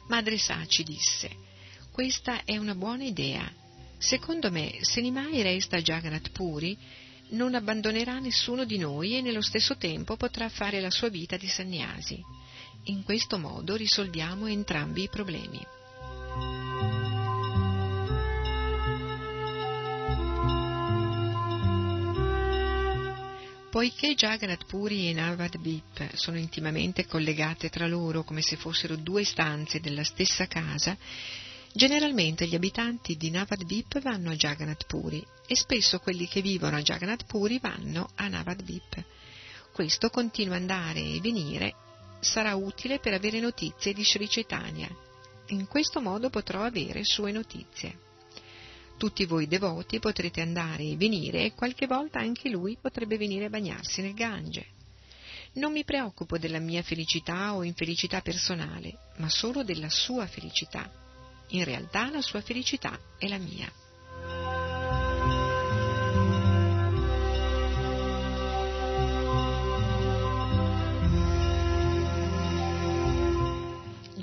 [0.09, 1.31] Madre Saci disse,
[1.93, 3.53] questa è una buona idea,
[3.99, 6.77] Secondo me, se Nimai resta Jagannath Puri,
[7.31, 11.49] non abbandonerà nessuno di noi e nello stesso tempo potrà fare la sua vita di
[11.49, 12.23] sannyasi.
[12.85, 15.65] In questo modo risolviamo entrambi i problemi.
[23.71, 29.81] Poiché Jagannath Puri e Navadvip sono intimamente collegate tra loro come se fossero due stanze
[29.81, 30.97] della stessa casa,
[31.77, 36.81] Generalmente gli abitanti di Navadvip vanno a Jagannath Puri e spesso quelli che vivono a
[36.81, 39.05] Jagannath Puri vanno a Navadvip.
[39.75, 41.75] Questo continuo andare e venire
[42.21, 44.89] sarà utile per avere notizie di Sri Chaitanya.
[45.49, 47.99] In questo modo potrò avere sue notizie.
[48.97, 53.51] Tutti voi devoti potrete andare e venire e qualche volta anche lui potrebbe venire a
[53.51, 54.65] bagnarsi nel Gange.
[55.57, 61.05] Non mi preoccupo della mia felicità o infelicità personale, ma solo della sua felicità
[61.49, 63.71] in realtà la sua felicità è la mia.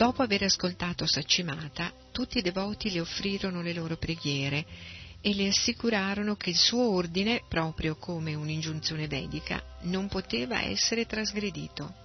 [0.03, 4.65] Dopo aver ascoltato Sacimata, tutti i devoti le offrirono le loro preghiere
[5.21, 12.02] e le assicurarono che il suo ordine, proprio come un'ingiunzione vedica, non poteva essere trasgredito.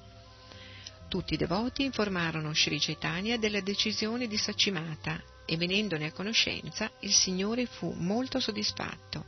[1.08, 7.14] Tutti i devoti informarono Sri Chaitanya della decisione di Sacimata e venendone a conoscenza il
[7.14, 9.24] Signore fu molto soddisfatto.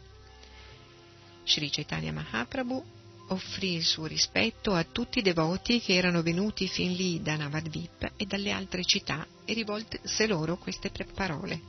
[1.43, 2.85] Sri Chaitanya Mahaprabhu
[3.29, 8.13] offrì il suo rispetto a tutti i devoti che erano venuti fin lì da Navadvip
[8.15, 11.61] e dalle altre città e rivolse loro queste parole.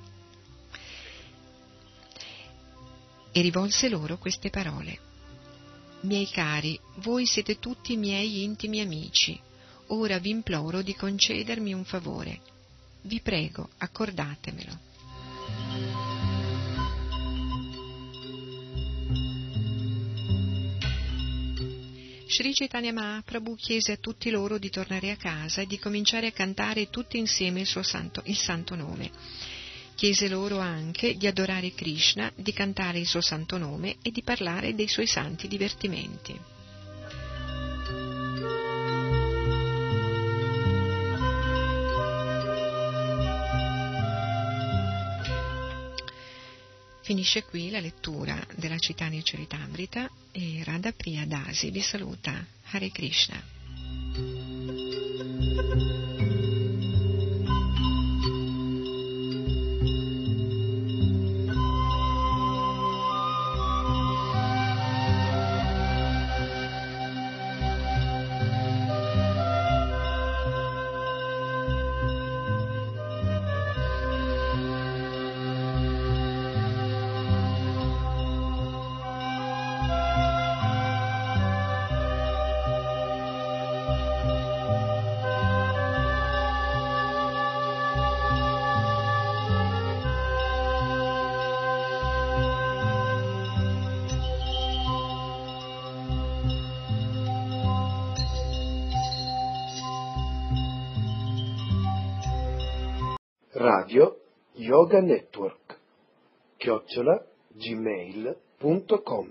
[3.31, 4.99] E rivolse loro queste parole.
[6.01, 9.39] Miei cari, voi siete tutti miei intimi amici.
[9.93, 12.39] Ora vi imploro di concedermi un favore.
[13.01, 14.79] Vi prego, accordatemelo.
[22.25, 26.31] Sri Chaitanya Mahaprabhu chiese a tutti loro di tornare a casa e di cominciare a
[26.31, 29.11] cantare tutti insieme il, suo santo, il santo nome.
[29.95, 34.73] Chiese loro anche di adorare Krishna, di cantare il suo santo nome e di parlare
[34.73, 36.60] dei suoi santi divertimenti.
[47.11, 52.45] Finisce qui la lettura della Citania Ceritamrita e Radha Priya Dasi vi saluta.
[52.69, 53.60] Hare Krishna.
[103.91, 104.21] Radio
[104.53, 105.77] Yoga Network
[106.55, 109.27] chiocciola gmail.com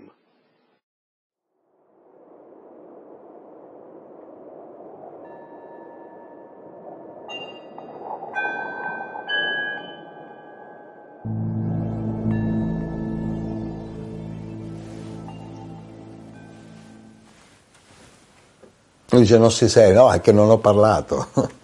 [19.09, 21.29] Lui dice non si sente, no, è che non ho parlato.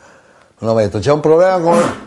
[0.59, 2.06] Non ho detto, c'è un problema con...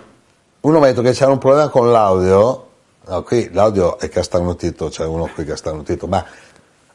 [0.62, 2.68] Uno mi ha detto che c'era un problema con l'audio,
[3.06, 6.22] no, qui l'audio è castannutito, c'è uno qui castannutito, ma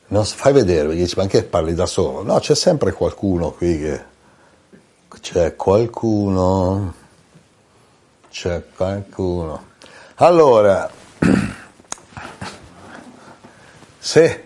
[0.08, 2.22] non fai vedere, perché dici, ma anche parli da solo?
[2.22, 4.04] No, c'è sempre qualcuno qui che...
[5.20, 6.94] C'è qualcuno...
[8.30, 9.64] C'è qualcuno...
[10.16, 10.88] Allora...
[13.98, 14.44] Se...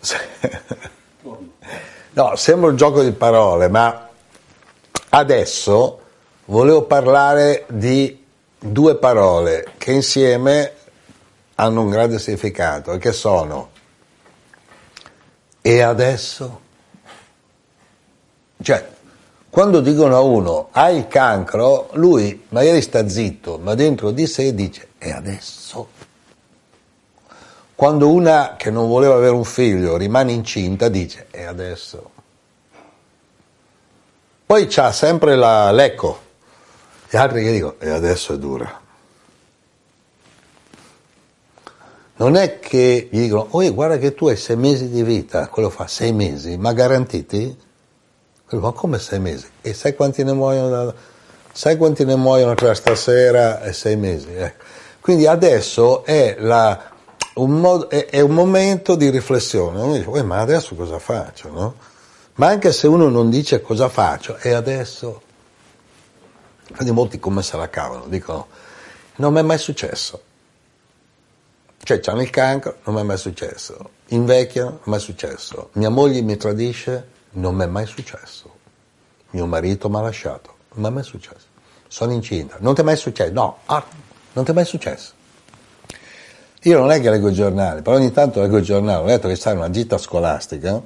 [0.00, 0.16] se
[2.10, 4.08] no, sembra un gioco di parole, ma
[5.08, 6.00] adesso
[6.44, 8.26] volevo parlare di
[8.58, 10.72] due parole che insieme
[11.54, 13.70] hanno un grande significato e che sono
[15.60, 16.60] e adesso?
[18.60, 18.88] Cioè,
[19.50, 24.54] quando dicono a uno hai il cancro, lui magari sta zitto, ma dentro di sé
[24.54, 25.88] dice e adesso?
[27.74, 32.10] Quando una che non voleva avere un figlio rimane incinta dice e adesso?
[34.46, 36.20] Poi c'ha sempre la, l'ecco,
[37.10, 38.80] gli altri che dicono, e adesso è dura.
[42.16, 45.70] Non è che gli dicono, oh guarda che tu hai sei mesi di vita, quello
[45.70, 47.56] fa sei mesi, ma garantiti?
[48.46, 49.46] Quello fa come sei mesi?
[49.62, 50.94] E sai quanti ne muoiono, da,
[51.52, 54.32] sai quanti ne muoiono tra stasera e sei mesi?
[54.32, 54.64] Ecco.
[55.00, 56.90] Quindi adesso è, la,
[57.34, 61.50] un modo, è, è, un momento di riflessione, uno dice, ma adesso cosa faccio?
[61.50, 61.74] No?
[62.34, 65.22] Ma anche se uno non dice cosa faccio, e adesso
[66.74, 68.46] quindi molti come se la cavano, dicono
[69.16, 70.22] non mi è mai successo.
[71.82, 73.90] Cioè hanno il cancro, non mi è mai successo.
[74.08, 75.70] Invecchiano, non mi è mai successo.
[75.72, 78.56] Mia moglie mi tradisce, non mi è mai successo.
[79.30, 81.46] Mio marito mi ha lasciato, non mi è mai successo.
[81.88, 83.32] Sono incinta, non ti è mai successo?
[83.32, 83.84] No, ah,
[84.32, 85.12] non ti è mai successo.
[86.62, 89.28] Io non è che leggo i giornali, però ogni tanto leggo i giornali, ho letto
[89.28, 90.82] che c'è una gita scolastica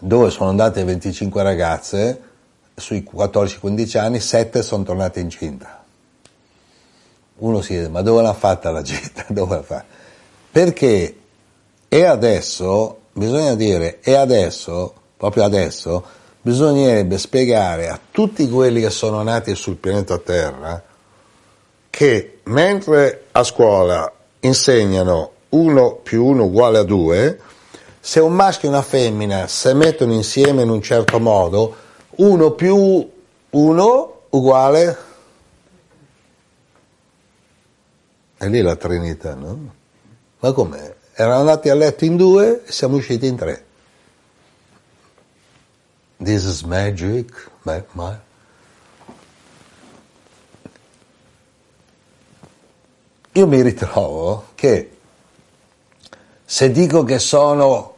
[0.00, 2.22] dove sono andate 25 ragazze
[2.78, 5.84] sui 14-15 anni, 7 sono tornate incinta.
[7.36, 9.24] Uno si chiede, ma dove l'ha fatta la gita?
[9.30, 9.86] Dove l'ha fatta?
[10.50, 11.16] Perché
[11.88, 16.04] e adesso, bisogna dire, e adesso, proprio adesso,
[16.40, 20.82] bisognerebbe spiegare a tutti quelli che sono nati sul pianeta Terra
[21.90, 24.10] che mentre a scuola
[24.40, 27.40] insegnano 1 più 1 uguale a 2,
[27.98, 31.74] se un maschio e una femmina si mettono insieme in un certo modo,
[32.18, 33.10] 1 più
[33.50, 35.06] 1 uguale...
[38.36, 39.74] È lì la Trinità, no?
[40.38, 40.94] Ma com'è?
[41.14, 43.66] Erano andati a letto in due e siamo usciti in tre.
[46.18, 48.20] this is magic, ma- ma-
[53.32, 54.96] io mi ritrovo che
[56.44, 57.96] se dico che sono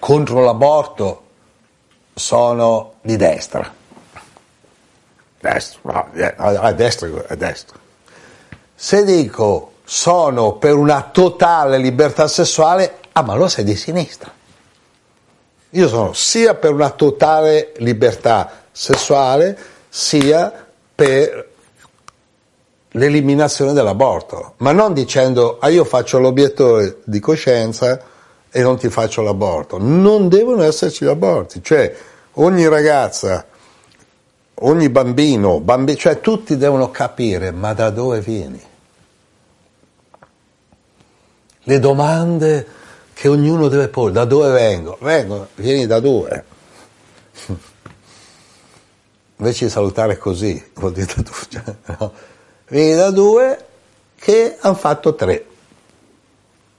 [0.00, 1.25] contro l'aborto,
[2.18, 3.70] sono di destra.
[5.38, 7.78] Destra, a destra, a destra.
[8.74, 14.32] Se dico sono per una totale libertà sessuale, ah ma allora sei di sinistra.
[15.70, 19.56] Io sono sia per una totale libertà sessuale,
[19.90, 21.50] sia per
[22.92, 28.14] l'eliminazione dell'aborto, ma non dicendo ah io faccio l'obiettore di coscienza
[28.50, 29.78] e non ti faccio l'aborto.
[29.78, 31.94] Non devono esserci gli aborti, cioè
[32.34, 33.46] ogni ragazza,
[34.54, 38.62] ogni bambino, bambi, cioè tutti devono capire ma da dove vieni?
[41.68, 42.66] Le domande
[43.12, 44.96] che ognuno deve porre, da dove vengo?
[45.00, 46.44] Vengo, vieni da dove?
[49.38, 52.12] Invece di salutare così, vuol dire da dove, no?
[52.68, 53.64] vieni da due
[54.16, 55.44] che hanno fatto tre.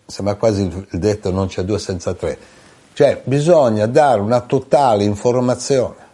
[0.08, 2.40] Sembra quasi il detto non c'è due senza tre.
[2.94, 6.06] Cioè bisogna dare una totale informazione.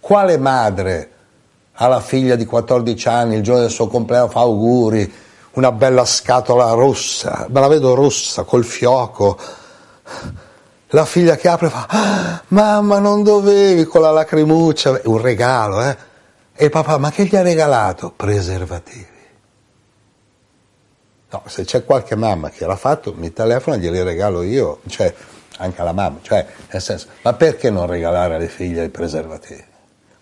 [0.00, 1.10] Quale madre
[1.74, 5.12] alla figlia di 14 anni il giorno del suo compleanno fa auguri,
[5.52, 9.38] una bella scatola rossa, me la vedo rossa col fioco.
[10.88, 15.96] La figlia che apre fa, ah, mamma non dovevi con la lacrimuccia, un regalo, eh?
[16.54, 18.10] E papà, ma che gli ha regalato?
[18.16, 19.07] Preservativi.
[21.30, 25.12] No, se c'è qualche mamma che l'ha fatto, mi telefona e glieli regalo io, cioè
[25.58, 29.64] anche alla mamma, cioè nel senso, ma perché non regalare alle figlie i preservativi?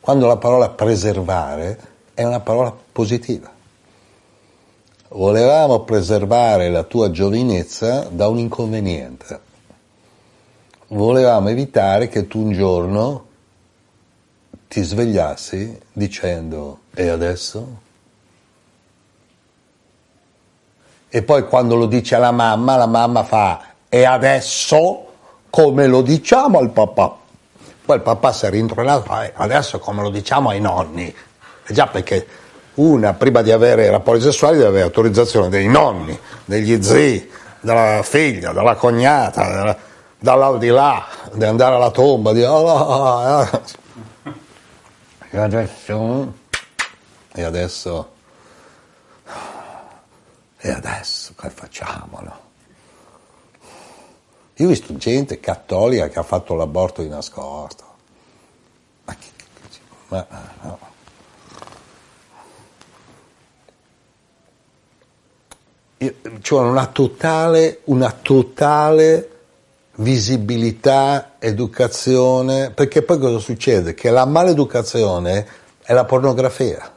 [0.01, 1.79] Quando la parola preservare
[2.15, 3.53] è una parola positiva.
[5.09, 9.41] Volevamo preservare la tua giovinezza da un inconveniente.
[10.89, 13.27] Volevamo evitare che tu un giorno
[14.69, 17.85] ti svegliassi dicendo e adesso?
[21.09, 25.05] E poi quando lo dice alla mamma, la mamma fa e adesso
[25.51, 27.17] come lo diciamo al papà?
[27.85, 31.07] Poi il papà si è rintronato, fa "Eh, adesso come lo diciamo ai nonni?
[31.69, 32.27] E già perché
[32.75, 37.31] una prima di avere rapporti sessuali deve avere autorizzazione dei nonni, degli zii,
[37.61, 39.77] della figlia, della cognata, della-
[40.19, 42.43] dall'aldilà, di andare alla tomba, di...
[42.43, 43.61] "Oh, eh".
[47.33, 48.11] E adesso?
[50.67, 51.33] E adesso?
[51.37, 52.21] Che facciamo?
[52.23, 52.41] no?
[54.57, 57.85] Io ho visto gente cattolica che ha fatto l'aborto di nascosto.
[59.05, 59.27] Ma che
[60.09, 60.27] ma,
[60.63, 60.79] no.
[65.99, 69.31] Io- Ci vuole una totale, una totale
[69.99, 73.95] visibilità, educazione, perché poi cosa succede?
[73.95, 75.47] Che la maleducazione
[75.85, 76.96] è la pornografia.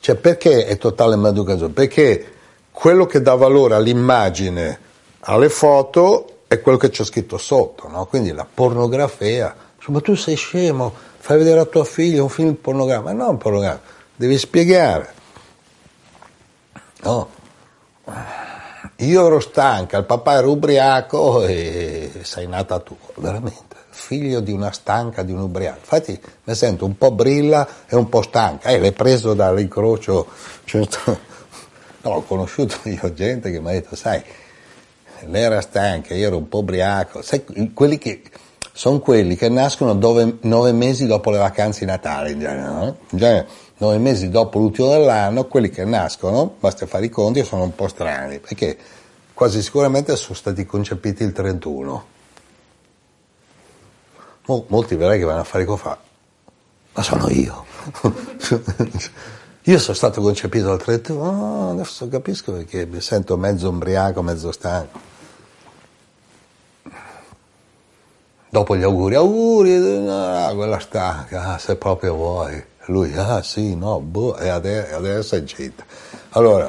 [0.00, 1.74] Cioè perché è totale maleducazione?
[1.74, 2.32] Perché
[2.70, 4.78] quello che dà valore all'immagine,
[5.20, 8.06] alle foto, è quello che c'è scritto sotto, no?
[8.06, 9.54] Quindi la pornografia,
[9.86, 13.92] ma tu sei scemo, fai vedere a tua figlia un film pornografico, ma non pornografico,
[14.16, 15.12] devi spiegare.
[17.02, 17.28] No?
[18.96, 23.69] Io ero stanca, il papà era ubriaco e sei nata tu, veramente,
[24.10, 25.78] figlio di una stanca, di un ubriaco.
[25.78, 30.26] Infatti mi sento un po' brilla e un po' stanca, e l'hai preso dall'incrocio.
[30.64, 31.28] certo.
[32.02, 34.22] No, ho conosciuto io gente che mi ha detto, sai,
[35.26, 37.20] lei era stanca, io ero un po' ubriaco.
[37.20, 37.44] Sai,
[37.74, 38.22] quelli che,
[38.72, 42.96] sono quelli che nascono dove- nove mesi dopo le vacanze di Natale, in genere, no?
[43.10, 47.64] In genere, nove mesi dopo l'ultimo dell'anno, quelli che nascono, basta fare i conti, sono
[47.64, 48.78] un po' strani, perché
[49.34, 52.18] quasi sicuramente sono stati concepiti il 31.
[54.46, 55.98] Mo- molti vedrai che vanno a fare fa,
[56.92, 57.64] ma sono io.
[59.62, 64.52] io sono stato concepito al 31, ah, adesso capisco perché mi sento mezzo ubriaco, mezzo
[64.52, 65.08] stanco.
[68.48, 72.64] Dopo gli auguri, auguri, no, quella stanca, ah, se proprio vuoi.
[72.86, 75.84] Lui, ah sì, no, boh, e ade- adesso è zitta.
[76.30, 76.68] Allora,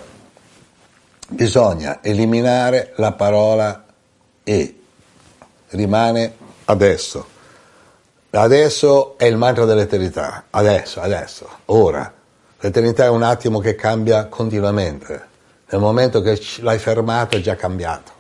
[1.30, 3.86] bisogna eliminare la parola
[4.44, 4.80] e,
[5.70, 7.31] rimane adesso.
[8.34, 12.14] Adesso è il mantra dell'eternità, adesso, adesso, ora.
[12.62, 15.28] L'eternità è un attimo che cambia continuamente.
[15.70, 18.12] Nel momento che l'hai fermato è già cambiato.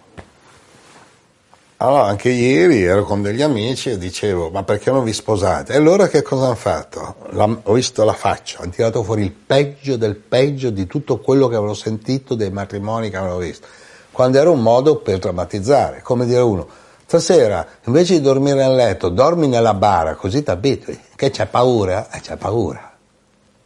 [1.78, 5.74] Allora, anche ieri ero con degli amici e dicevo, ma perché non vi sposate?
[5.74, 7.16] E allora che cosa hanno fatto?
[7.30, 11.47] La- ho visto la faccia, hanno tirato fuori il peggio del peggio di tutto quello
[11.47, 13.66] che avevo sentito dei matrimoni che avevo visto.
[14.12, 16.68] Quando era un modo per drammatizzare, come dire uno,
[17.12, 20.97] Stasera, invece di dormire nel letto, dormi nella bara, così ti abitui.
[21.14, 22.09] Che c'è paura?
[22.09, 22.89] Eh, c'è paura.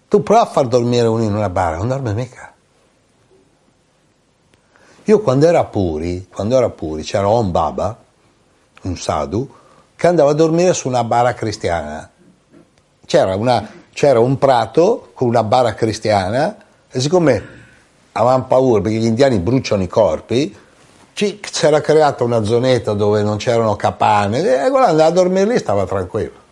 [0.07, 2.51] Tu prova a far dormire uno in una bara, non dorme mica.
[5.03, 7.95] Io quando ero a Puri, quando ero a Puri, c'era un baba,
[8.81, 9.47] un sadhu,
[9.95, 12.09] che andava a dormire su una bara cristiana.
[13.05, 16.57] C'era, una, c'era un prato con una bara cristiana
[16.89, 17.47] e siccome
[18.13, 20.63] avevano paura perché gli indiani bruciano i corpi,
[21.16, 25.86] c'era creata una zonetta dove non c'erano capanne e quello andava a dormire lì stava
[25.86, 26.43] tranquillo.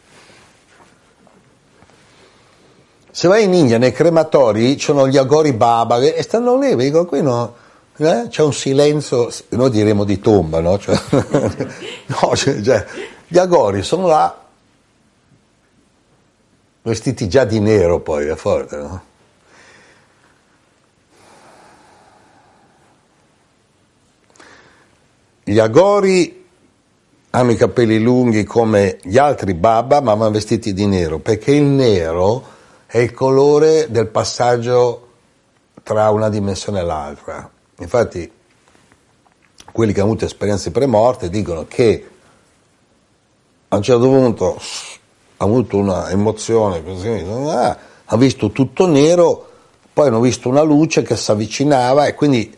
[3.11, 7.05] Se vai in India nei crematori ci sono gli agori baba e stanno lì, dico
[7.05, 7.53] qui no,
[7.97, 8.27] eh?
[8.29, 10.79] c'è un silenzio, noi diremo di tomba, no?
[10.79, 10.97] Cioè,
[12.07, 12.85] no cioè,
[13.27, 14.35] gli agori sono là,
[16.81, 19.03] vestiti già di nero poi, è forte, no?
[25.43, 26.45] Gli agori
[27.31, 31.63] hanno i capelli lunghi come gli altri Baba, ma vanno vestiti di nero, perché il
[31.63, 32.45] nero
[32.85, 35.07] è il colore del passaggio
[35.83, 37.49] tra una dimensione e l'altra.
[37.79, 38.31] Infatti,
[39.71, 42.07] quelli che hanno avuto esperienze premorte dicono che
[43.67, 44.61] a un certo punto
[45.37, 49.49] hanno avuto un'emozione così, ah, hanno visto tutto nero,
[49.91, 52.55] poi hanno visto una luce che si avvicinava e quindi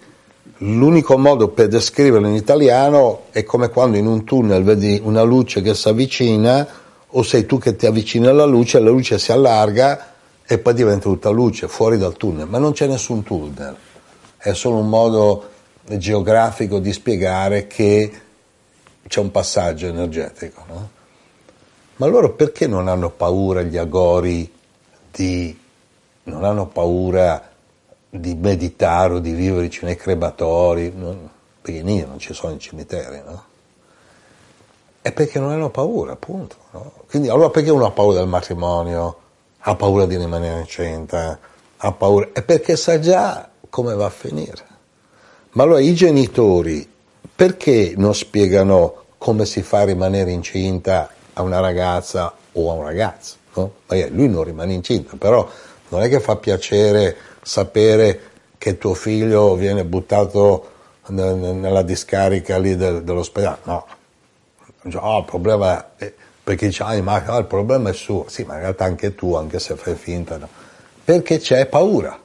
[0.66, 5.61] L'unico modo per descriverlo in italiano è come quando in un tunnel vedi una luce
[5.61, 6.68] che si avvicina
[7.07, 10.13] o sei tu che ti avvicini alla luce, la luce si allarga
[10.43, 13.76] e poi diventa tutta luce fuori dal tunnel, ma non c'è nessun tunnel,
[14.38, 15.49] è solo un modo
[15.84, 18.11] geografico di spiegare che
[19.07, 20.66] c'è un passaggio energetico.
[20.68, 20.89] No?
[21.97, 24.51] Ma loro perché non hanno paura gli agori
[25.11, 25.55] di...
[26.24, 27.53] non hanno paura
[28.20, 31.30] di meditare o di viverci nei crematori, no?
[31.61, 33.43] perché lì non ci sono i cimiteri, no?
[35.01, 36.55] È perché non hanno paura, appunto.
[36.72, 36.91] No?
[37.07, 39.18] Quindi allora perché uno ha paura del matrimonio,
[39.59, 41.39] ha paura di rimanere incinta,
[41.78, 44.74] ha paura, è perché sa già come va a finire.
[45.51, 46.88] Ma allora i genitori
[47.36, 52.84] perché non spiegano come si fa a rimanere incinta a una ragazza o a un
[52.84, 53.36] ragazzo?
[53.53, 53.74] No?
[54.09, 55.47] Lui non rimane incinta, però
[55.89, 58.19] non è che fa piacere sapere
[58.57, 60.71] che tuo figlio viene buttato
[61.09, 63.59] nella discarica lì dell'ospedale.
[63.63, 63.85] No,
[64.95, 66.11] oh, il problema è
[66.43, 68.25] perché dice, ma oh, il problema è suo.
[68.27, 70.47] Sì, ma in realtà anche tu, anche se fai finta, no.
[71.03, 72.19] Perché c'è paura.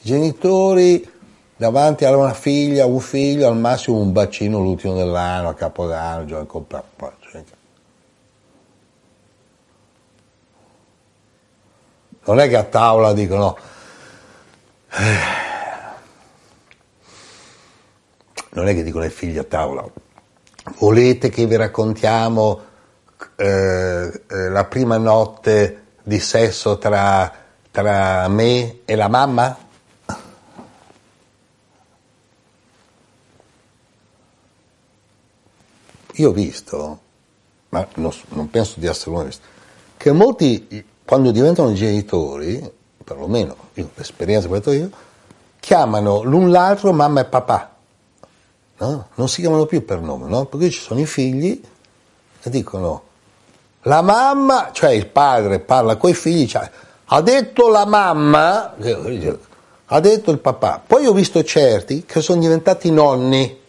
[0.00, 1.10] I genitori
[1.56, 6.44] davanti a una figlia, un figlio, al massimo un bacino l'ultimo dell'anno, a Capodanno, già
[6.44, 6.92] comprato.
[12.26, 13.56] Non è che a tavola dicono...
[14.90, 15.42] Eh,
[18.50, 19.84] non è che dicono ai figli a tavola,
[20.78, 22.62] volete che vi raccontiamo
[23.36, 27.32] eh, eh, la prima notte di sesso tra,
[27.70, 29.58] tra me e la mamma?
[36.12, 37.00] Io ho visto,
[37.70, 39.28] ma non, non penso di essere uno
[39.96, 42.72] che molti quando diventano genitori,
[43.04, 44.90] perlomeno io, l'esperienza che ho fatto io,
[45.60, 47.72] chiamano l'un l'altro mamma e papà.
[48.76, 49.08] No?
[49.14, 50.46] Non si chiamano più per nome, no?
[50.46, 51.62] Perché ci sono i figli
[52.42, 53.02] e dicono
[53.82, 56.70] la mamma, cioè il padre parla con i figli, cioè,
[57.04, 60.82] ha detto la mamma, ha detto il papà.
[60.86, 63.60] Poi ho visto certi che sono diventati nonni,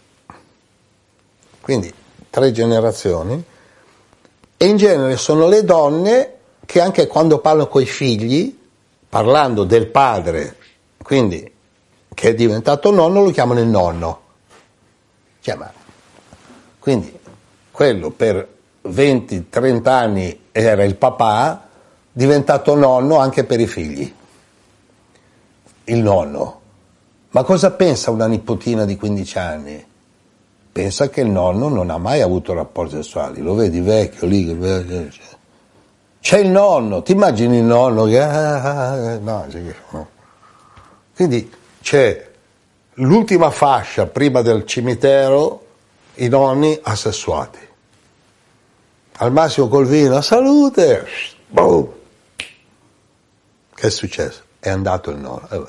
[1.62, 1.94] quindi
[2.30, 3.44] tre generazioni,
[4.58, 6.35] e in genere sono le donne
[6.66, 8.58] che anche quando parlano con i figli,
[9.08, 10.58] parlando del padre,
[10.98, 11.52] quindi
[12.14, 14.22] che è diventato nonno, lo chiamano il nonno.
[15.42, 15.72] Chiama.
[16.80, 17.18] Quindi
[17.72, 18.48] quello per
[18.88, 21.68] 20-30 anni era il papà,
[22.12, 24.14] diventato nonno anche per i figli.
[25.84, 26.62] Il nonno.
[27.32, 29.86] Ma cosa pensa una nipotina di 15 anni?
[30.72, 34.58] Pensa che il nonno non ha mai avuto rapporti sessuali, lo vedi vecchio lì,
[36.26, 38.20] c'è il nonno, ti immagini il nonno che...
[38.20, 39.46] Ah, ah, ah, no,
[39.92, 40.10] no.
[41.14, 41.54] Quindi
[41.84, 42.32] c'è
[42.94, 45.68] l'ultima fascia prima del cimitero,
[46.16, 47.60] i nonni assessuati.
[49.18, 51.06] Al massimo col vino, salute!
[51.48, 51.90] Boom.
[53.76, 54.42] Che è successo?
[54.58, 55.48] È andato il nonno.
[55.52, 55.64] Eh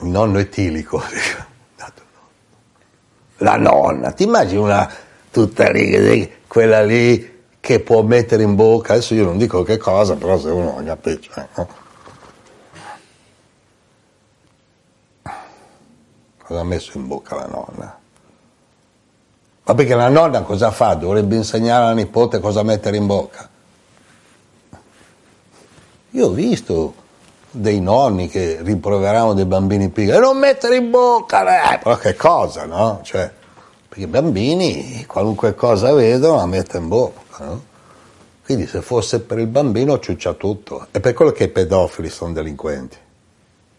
[0.00, 1.02] il nonno etilico.
[3.36, 9.14] La nonna, ti immagini una tutta lì, quella lì che può mettere in bocca, adesso
[9.14, 11.48] io non dico che cosa, però se uno non capisce.
[11.56, 11.80] No?
[16.52, 17.98] cosa ha messo in bocca la nonna?
[19.64, 20.94] Ma perché la nonna cosa fa?
[20.94, 23.48] Dovrebbe insegnare alla nipote cosa mettere in bocca.
[26.10, 26.94] Io ho visto
[27.50, 32.66] dei nonni che rimproveravano dei bambini piccoli, non mettere in bocca, eh, però che cosa,
[32.66, 33.00] no?
[33.02, 33.30] Cioè,
[33.92, 37.64] perché i bambini qualunque cosa vedono la mettono in bocca, no?
[38.42, 40.86] Quindi se fosse per il bambino ciuccia tutto.
[40.90, 42.96] È per quello che i pedofili sono delinquenti.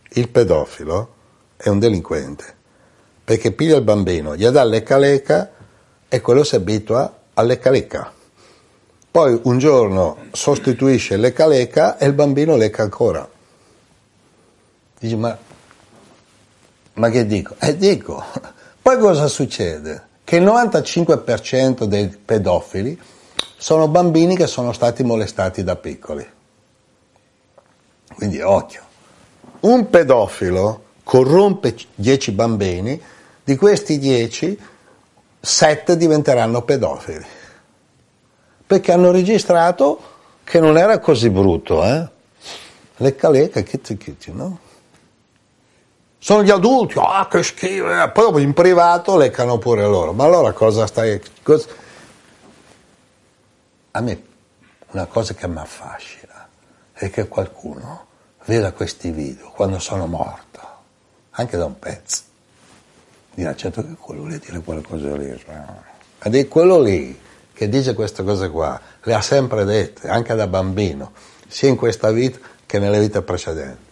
[0.09, 1.13] Il pedofilo
[1.57, 2.45] è un delinquente,
[3.23, 5.51] perché piglia il bambino, gli dà lecca lecca
[6.07, 8.13] e quello si abitua al lecca lecca.
[9.09, 13.27] Poi un giorno sostituisce lecca lecca e il bambino lecca ancora.
[14.99, 15.35] Dici, ma,
[16.93, 17.55] ma che dico?
[17.57, 18.23] Eh, dico,
[18.83, 20.03] poi cosa succede?
[20.25, 22.99] Che il 95% dei pedofili
[23.55, 26.27] sono bambini che sono stati molestati da piccoli.
[28.13, 28.81] Quindi occhio.
[29.61, 33.01] Un pedofilo corrompe 10 bambini,
[33.41, 34.59] di questi 10,
[35.39, 37.25] 7 diventeranno pedofili.
[38.67, 40.01] Perché hanno registrato
[40.43, 42.05] che non era così brutto, eh?
[42.97, 44.59] Lecca lecca, chitti chitti, no?
[46.23, 48.09] Sono gli adulti, ah che schifo, eh.
[48.09, 51.21] poi in privato leccano pure loro, ma allora cosa stai...
[51.43, 51.67] Cosa...
[53.91, 54.23] A me
[54.91, 56.47] una cosa che mi affascina
[56.93, 58.05] è che qualcuno
[58.45, 60.61] veda questi video quando sono morto,
[61.31, 62.21] anche da un pezzo,
[63.33, 65.43] dirà certo che quello lì dire quelle cose lì,
[66.19, 67.19] ed è quello lì
[67.51, 71.11] che dice queste cose qua, le ha sempre dette, anche da bambino,
[71.49, 73.91] sia in questa vita che nelle vite precedenti.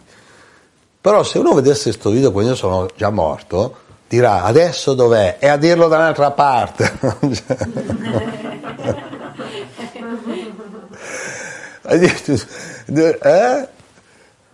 [1.02, 3.74] Però se uno vedesse questo video quando io sono già morto,
[4.06, 5.38] dirà adesso dov'è?
[5.40, 6.92] E a dirlo da un'altra parte.
[13.20, 13.68] eh?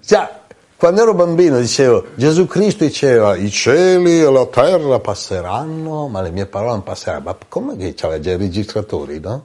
[0.02, 0.30] Cioè,
[0.78, 6.30] quando ero bambino dicevo, Gesù Cristo diceva, i cieli e la terra passeranno, ma le
[6.30, 7.24] mie parole non passeranno.
[7.24, 9.44] Ma come che c'aveva già i registratori, no?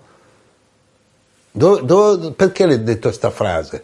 [1.51, 3.83] Do, do, perché ho detto questa frase?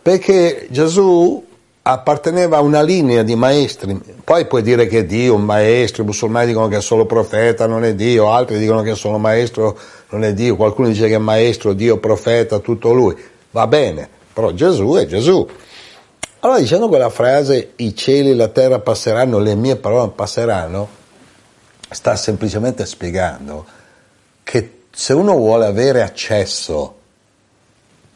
[0.00, 1.50] Perché Gesù
[1.82, 6.06] apparteneva a una linea di maestri, poi puoi dire che è Dio, un maestro, i
[6.06, 9.76] musulmani dicono che è solo profeta, non è Dio, altri dicono che è solo maestro,
[10.10, 13.16] non è Dio, qualcuno dice che è maestro, Dio, profeta, tutto lui,
[13.50, 15.46] va bene, però Gesù è Gesù.
[16.40, 20.88] Allora dicendo quella frase, i cieli e la terra passeranno, le mie parole passeranno,
[21.90, 23.66] sta semplicemente spiegando
[24.42, 26.96] che se uno vuole avere accesso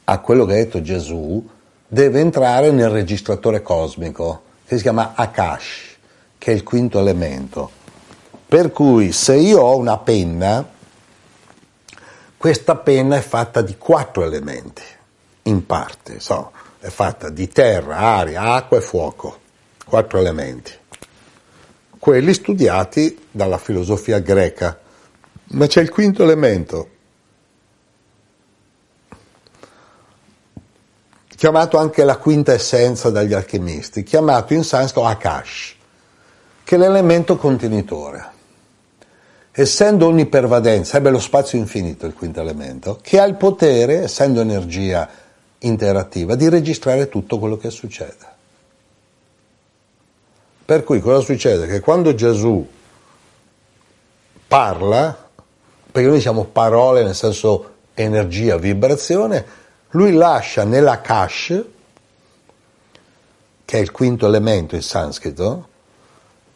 [0.04, 1.44] a quello che ha detto Gesù,
[1.88, 5.96] deve entrare nel registratore cosmico, che si chiama Akash,
[6.38, 7.70] che è il quinto elemento.
[8.46, 10.68] Per cui se io ho una penna,
[12.36, 14.82] questa penna è fatta di quattro elementi,
[15.44, 19.38] in parte, so, è fatta di terra, aria, acqua e fuoco,
[19.84, 20.72] quattro elementi.
[21.98, 24.78] Quelli studiati dalla filosofia greca.
[25.48, 26.88] Ma c'è il quinto elemento,
[31.36, 35.74] chiamato anche la quinta essenza dagli alchimisti, chiamato in sanscrito Akash,
[36.64, 38.34] che è l'elemento contenitore.
[39.52, 45.08] Essendo onnipervadente, sarebbe lo spazio infinito il quinto elemento, che ha il potere, essendo energia
[45.58, 48.34] interattiva, di registrare tutto quello che succede.
[50.64, 51.66] Per cui cosa succede?
[51.66, 52.66] Che quando Gesù
[54.48, 55.28] parla,
[55.92, 59.64] perché noi siamo parole nel senso energia, vibrazione,
[59.96, 61.64] lui lascia nella Kash,
[63.64, 65.68] che è il quinto elemento in sanscrito,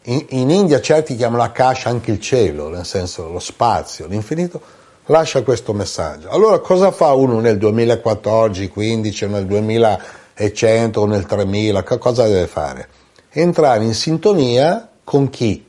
[0.02, 4.60] in, in India certi chiamano la Kash anche il cielo, nel senso lo spazio, l'infinito,
[5.06, 6.28] lascia questo messaggio.
[6.28, 11.82] Allora cosa fa uno nel 2014, 15, nel 2100 o nel 3000?
[11.82, 12.88] Cosa deve fare?
[13.30, 15.66] Entrare in sintonia con chi?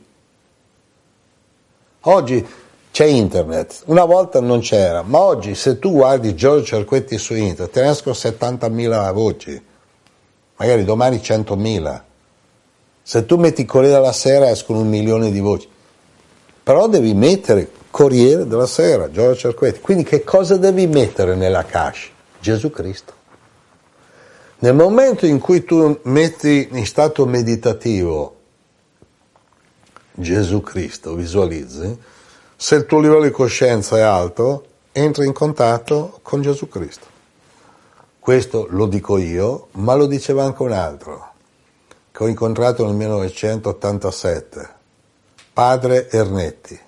[2.02, 2.46] Oggi
[2.92, 7.72] c'è internet, una volta non c'era, ma oggi se tu guardi Giorgio Cerquetti su internet
[7.72, 9.64] te ne escono 70.000 voci,
[10.58, 12.02] magari domani 100.000.
[13.04, 15.68] Se tu metti Corriere della Sera escono un milione di voci.
[16.64, 19.80] Però devi mettere Corriere della Sera, Giorgio Cerquetti.
[19.80, 22.10] Quindi che cosa devi mettere nella cache?
[22.40, 23.14] Gesù Cristo.
[24.60, 28.36] Nel momento in cui tu metti in stato meditativo
[30.14, 31.98] Gesù Cristo, visualizzi,
[32.62, 37.08] se il tuo livello di coscienza è alto, entri in contatto con Gesù Cristo.
[38.20, 41.32] Questo lo dico io, ma lo diceva anche un altro,
[42.12, 44.70] che ho incontrato nel 1987,
[45.52, 46.80] padre Ernetti.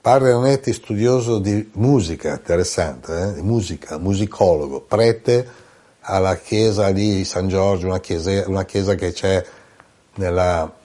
[0.00, 3.42] Padre Ernetti, studioso di musica, interessante, eh?
[3.42, 5.48] musica, musicologo, prete
[6.00, 9.46] alla chiesa di San Giorgio, una chiesa, una chiesa che c'è
[10.14, 10.80] nella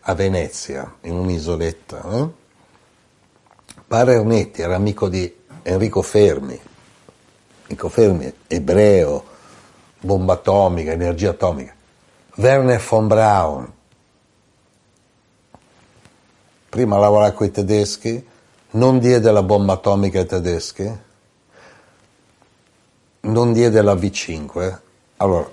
[0.00, 2.02] a Venezia, in un'isoletta.
[2.10, 2.28] Eh?
[3.86, 6.58] Padre Ernetti era amico di Enrico Fermi,
[7.62, 9.24] Enrico Fermi, ebreo,
[10.00, 11.74] bomba atomica, energia atomica.
[12.34, 13.72] Werner von Braun,
[16.68, 18.26] prima lavorava con i tedeschi,
[18.70, 20.98] non diede la bomba atomica ai tedeschi,
[23.20, 24.78] non diede la V5.
[25.18, 25.50] Allora,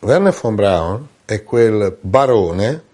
[0.00, 2.84] Werner von Braun è quel barone,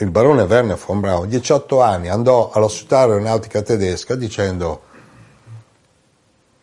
[0.00, 4.82] il barone Werner von Braun, 18 anni, andò alla società aeronautica tedesca dicendo,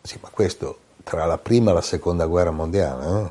[0.02, 3.30] sì, ma questo tra la prima e la seconda guerra mondiale, eh?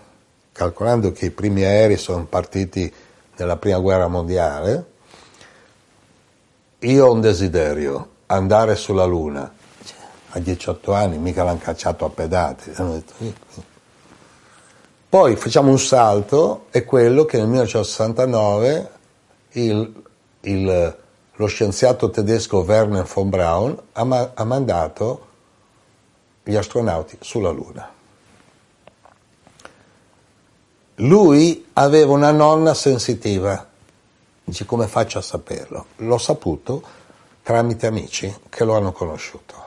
[0.53, 2.91] calcolando che i primi aerei sono partiti
[3.35, 4.85] nella prima guerra mondiale,
[6.79, 9.53] io ho un desiderio, andare sulla Luna.
[10.31, 12.73] A 18 anni mica l'hanno cacciato a pedate.
[15.09, 18.95] Poi facciamo un salto, è quello che nel 1969
[19.65, 20.03] il,
[20.41, 20.97] il,
[21.33, 25.25] lo scienziato tedesco Werner von Braun ha, ma, ha mandato
[26.43, 27.93] gli astronauti sulla Luna.
[30.95, 33.67] Lui aveva una nonna sensitiva.
[34.43, 35.87] Dice come faccio a saperlo?
[35.97, 36.81] L'ho saputo
[37.43, 39.65] tramite amici che lo hanno conosciuto.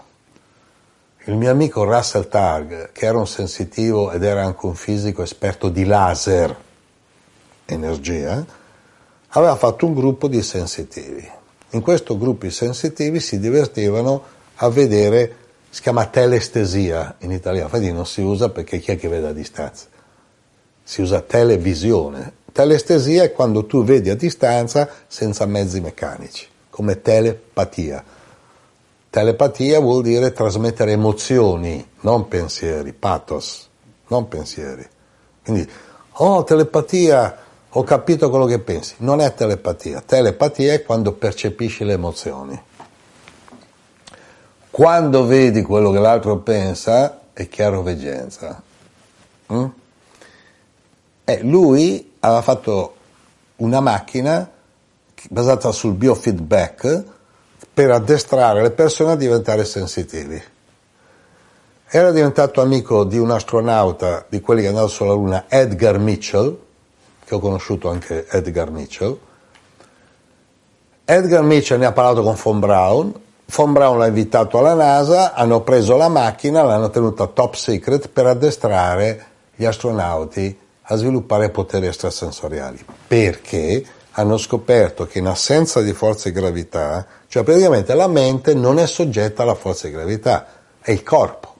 [1.24, 5.68] Il mio amico Russell Targ, che era un sensitivo ed era anche un fisico esperto
[5.68, 6.57] di laser,
[7.66, 8.45] energia,
[9.31, 11.28] aveva fatto un gruppo di sensitivi.
[11.70, 14.22] In questo gruppo di sensitivi si divertivano
[14.57, 15.37] a vedere,
[15.70, 19.33] si chiama telestesia in italiano, infatti non si usa perché chi è che vede a
[19.33, 19.87] distanza?
[20.83, 22.33] Si usa televisione.
[22.53, 28.05] Telestesia è quando tu vedi a distanza senza mezzi meccanici, come telepatia
[29.11, 33.68] Telepatia vuol dire trasmettere emozioni, non pensieri, pathos,
[34.07, 34.89] non pensieri.
[35.43, 35.68] Quindi,
[36.12, 37.37] oh, telepatia,
[37.73, 38.95] ho capito quello che pensi.
[38.99, 40.03] Non è telepatia.
[40.05, 42.61] Telepatia è quando percepisci le emozioni.
[44.71, 48.62] Quando vedi quello che l'altro pensa, è chiaroveggenza.
[49.53, 49.66] Mm?
[51.25, 52.97] E lui aveva fatto
[53.57, 54.51] una macchina
[55.29, 57.05] basata sul biofeedback
[57.73, 60.43] per addestrare le persone a diventare sensitivi.
[61.87, 66.57] Era diventato amico di un astronauta, di quelli che è andato sulla Luna, Edgar Mitchell,
[67.31, 69.16] che ho conosciuto anche Edgar Mitchell.
[71.05, 73.14] Edgar Mitchell ne ha parlato con von Braun,
[73.47, 78.26] von Braun l'ha invitato alla NASA, hanno preso la macchina, l'hanno tenuta top secret per
[78.26, 82.85] addestrare gli astronauti a sviluppare poteri extrasensoriali.
[83.07, 83.85] Perché?
[84.14, 88.87] hanno scoperto che in assenza di forza di gravità, cioè praticamente la mente non è
[88.87, 90.47] soggetta alla forza di gravità,
[90.81, 91.55] è il corpo.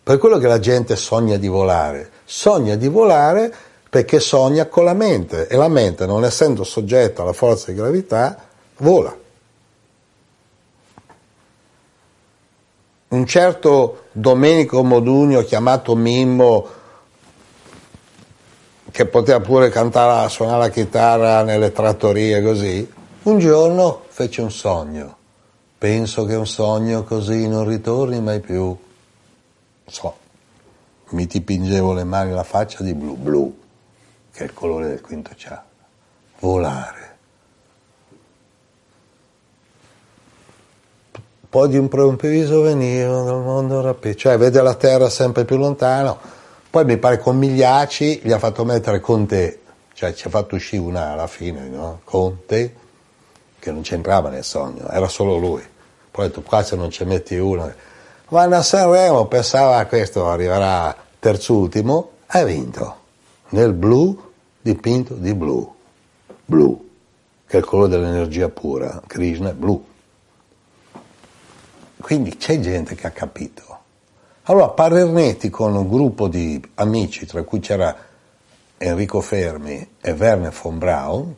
[0.00, 3.52] Per quello che la gente sogna di volare, sogna di volare
[3.94, 8.36] perché sogna con la mente e la mente non essendo soggetta alla forza di gravità
[8.78, 9.16] vola.
[13.10, 16.66] Un certo Domenico Modugno chiamato Mimmo
[18.90, 22.92] che poteva pure cantare, suonare la chitarra nelle trattorie così,
[23.22, 25.16] un giorno fece un sogno.
[25.78, 28.76] Penso che un sogno così non ritorni mai più.
[29.86, 30.16] So,
[31.10, 33.62] mi dipingevo le mani e la faccia di blu, blu,
[34.34, 35.64] che è il colore del quinto chakra.
[36.40, 37.12] Volare.
[41.48, 46.42] Poi di un improvviso venivo dal mondo rapido, cioè vede la terra sempre più lontano
[46.74, 49.60] poi mi pare con Migliaci gli ha fatto mettere Conte,
[49.92, 52.00] cioè ci ha fatto uscire una alla fine, no?
[52.02, 52.74] Conte,
[53.60, 55.62] che non c'entrava nel sogno, era solo lui.
[56.10, 57.72] Poi ha detto qua se non ci metti uno,
[58.26, 63.02] vanno a Sanremo, pensava a questo arriverà terzultimo, ha vinto.
[63.54, 64.20] Nel blu
[64.60, 65.72] dipinto di blu,
[66.44, 66.88] blu,
[67.46, 69.80] che è il colore dell'energia pura, Krishna è blu.
[72.00, 73.78] Quindi c'è gente che ha capito.
[74.46, 77.96] Allora Parernetti con un gruppo di amici, tra cui c'era
[78.76, 81.34] Enrico Fermi e Werner von Braun,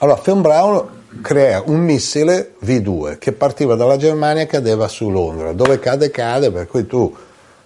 [0.00, 0.88] allora von Braun
[1.22, 6.50] crea un missile V2 che partiva dalla Germania e cadeva su Londra, dove cade cade,
[6.50, 7.10] per cui tu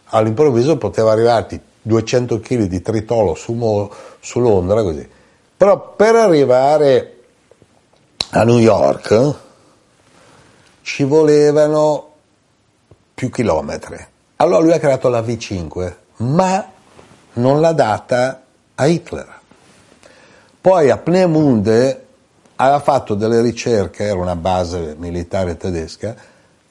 [0.05, 5.09] all'improvviso poteva arrivarti 200 kg di tritolo su, su Londra così.
[5.57, 7.16] Però per arrivare
[8.31, 9.35] a New York
[10.83, 12.07] ci volevano
[13.14, 16.64] più chilometri allora lui ha creato la V5, ma
[17.35, 18.43] non l'ha data
[18.76, 19.41] a Hitler.
[20.61, 22.07] Poi a Pneemunde
[22.55, 26.14] aveva fatto delle ricerche, era una base militare tedesca,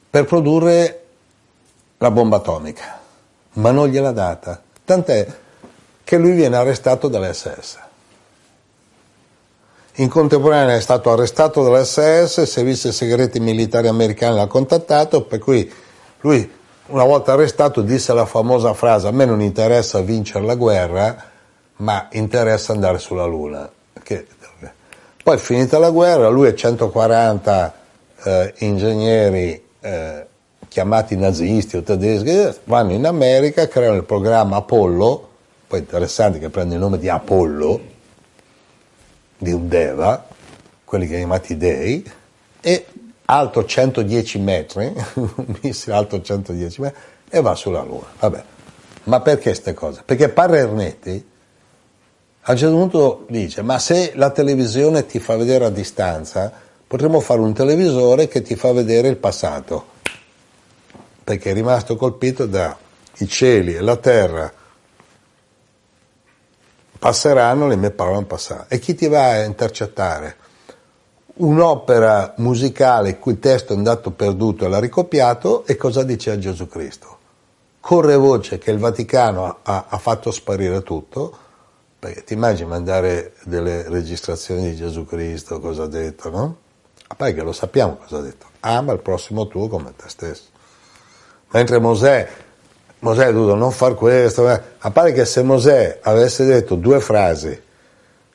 [0.09, 1.03] per produrre
[1.97, 2.99] la bomba atomica,
[3.53, 4.61] ma non gliel'ha data.
[4.87, 5.27] Tant'è
[6.01, 7.77] che lui viene arrestato dall'SS.
[9.95, 15.69] In contemporanea è stato arrestato dall'SS, il servizio segreti militari americani l'ha contattato, per cui
[16.21, 16.49] lui
[16.85, 21.21] una volta arrestato disse la famosa frase a me non interessa vincere la guerra,
[21.77, 23.69] ma interessa andare sulla Luna.
[25.21, 27.73] Poi finita la guerra, lui e 140
[28.23, 30.26] eh, ingegneri eh,
[30.77, 35.29] chiamati nazisti o tedeschi vanno in America, creano il programma Apollo,
[35.65, 37.81] poi interessante che prende il nome di Apollo,
[39.39, 40.27] di un Deva,
[40.83, 42.07] quelli chiamati dei,
[42.61, 42.85] e
[43.25, 48.05] alto 110 metri, un missile alto 110 metri, e va sulla Luna.
[48.19, 48.43] Vabbè.
[49.05, 50.03] Ma perché queste cose?
[50.05, 51.25] Perché Parra Ernetti
[52.41, 56.51] a un certo punto dice, ma se la televisione ti fa vedere a distanza,
[56.85, 59.95] potremmo fare un televisore che ti fa vedere il passato,
[61.27, 62.77] perché è rimasto colpito da
[63.17, 64.49] i cieli e la terra
[66.97, 68.67] passeranno, le mie parole non passeranno.
[68.69, 70.37] E chi ti va a intercettare?
[71.33, 76.37] Un'opera musicale il cui testo è andato perduto e l'ha ricopiato e cosa dice a
[76.37, 77.17] Gesù Cristo?
[77.81, 81.37] Corre voce che il Vaticano ha, ha fatto sparire tutto,
[81.99, 86.57] perché ti immagini mandare delle registrazioni di Gesù Cristo, cosa ha detto, no?
[87.05, 90.55] A parte che lo sappiamo cosa ha detto, ama il prossimo tuo come te stesso.
[91.49, 92.27] Mentre Mosè
[92.99, 97.57] Mosè ha dovuto non far questo, a parte che se Mosè avesse detto due frasi,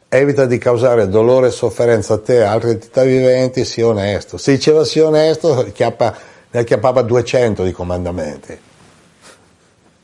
[0.08, 4.36] evita di causare dolore e sofferenza a te e altre entità viventi, sii onesto.
[4.36, 6.14] Se diceva sii onesto, chiappa,
[6.50, 8.60] ne acchiappava 200 di comandamenti.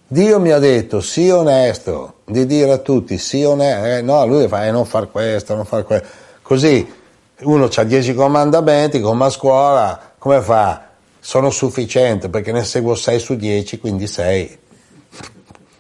[0.09, 4.49] Dio mi ha detto sii onesto, di dire a tutti sii onesto, eh, no, lui
[4.49, 6.07] fa eh, non far questo, non far questo.
[6.43, 6.95] Così
[7.43, 10.88] uno ha 10 comandamenti, come a scuola, come fa?
[11.29, 14.59] Sono sufficiente perché ne seguo 6 su 10, quindi 6.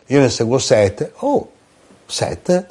[0.09, 1.51] Io ne seguo 7, oh,
[2.05, 2.67] 7,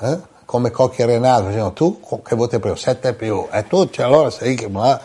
[0.00, 0.18] eh?
[0.44, 2.74] come Cocchi e Renato, dicevano, tu che voti più?
[2.74, 5.00] 7 più, e tu cioè, allora sei che, ma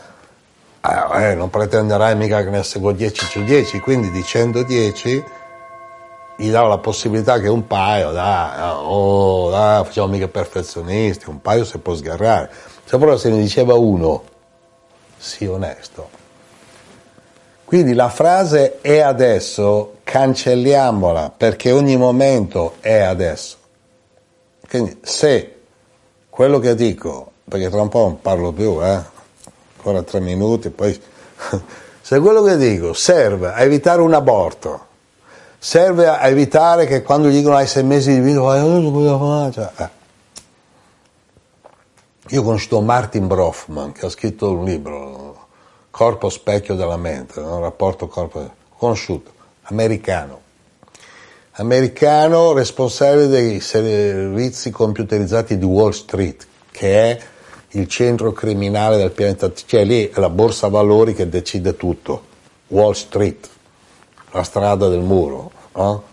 [0.82, 5.24] eh, eh, non pretenderai mica che ne seguo 10 su 10, quindi dicendo 10
[6.38, 11.66] gli davo la possibilità che un paio, dai, oh, dai, facciamo mica perfezionisti, un paio
[11.66, 12.50] si può sgarrare.
[12.84, 14.24] Se però se ne diceva uno,
[15.18, 16.18] sii onesto,
[17.70, 23.58] quindi la frase è adesso, cancelliamola perché ogni momento è adesso.
[24.68, 25.58] Quindi se
[26.32, 29.00] quello che dico, perché tra un po' non parlo più, eh?
[29.78, 31.00] ancora tre minuti, poi
[32.02, 34.88] se quello che dico serve a evitare un aborto,
[35.60, 39.52] serve a evitare che quando gli dicono hai sei mesi di vita, fare?
[39.52, 39.90] Cioè, eh.
[42.30, 45.29] Io ho conosciuto Martin Brofman che ha scritto un libro,
[46.00, 47.60] corpo specchio della mente, no?
[47.60, 49.32] rapporto corpo conosciuto,
[49.64, 50.39] americano.
[51.56, 57.20] Americano responsabile dei servizi computerizzati di Wall Street, che è
[57.72, 62.24] il centro criminale del pianeta, cioè lì è la borsa valori che decide tutto,
[62.68, 63.50] Wall Street,
[64.32, 65.52] la strada del muro.
[65.76, 66.04] No?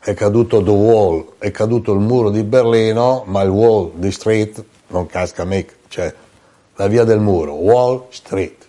[0.00, 4.64] È caduto The Wall, è caduto il muro di Berlino, ma il Wall di Street
[4.88, 6.12] non casca mica, cioè
[6.74, 8.66] la via del muro, Wall Street.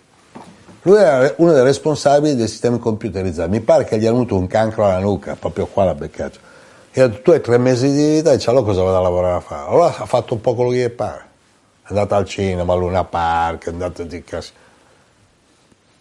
[0.82, 3.48] Lui era uno dei responsabili dei sistemi computerizzati.
[3.50, 6.40] Mi pare che gli hanno avuto un cancro alla nuca, proprio qua la beccaccia.
[6.90, 9.00] E ha detto, tu hai tre mesi di vita e c'è allora cosa vado a
[9.00, 9.68] lavorare a fare?
[9.68, 11.24] Allora ha fatto un po' quello che gli pare.
[11.82, 14.50] È andato al cinema, a Luna Park, è andato di casa.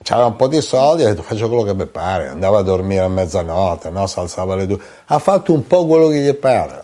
[0.04, 2.30] C'aveva un po' di soldi, ha detto faccio quello che mi pare.
[2.30, 4.08] Andava a dormire a mezzanotte, no?
[4.08, 4.80] si alzava alle due.
[5.06, 6.84] Ha fatto un po' quello che gli pare.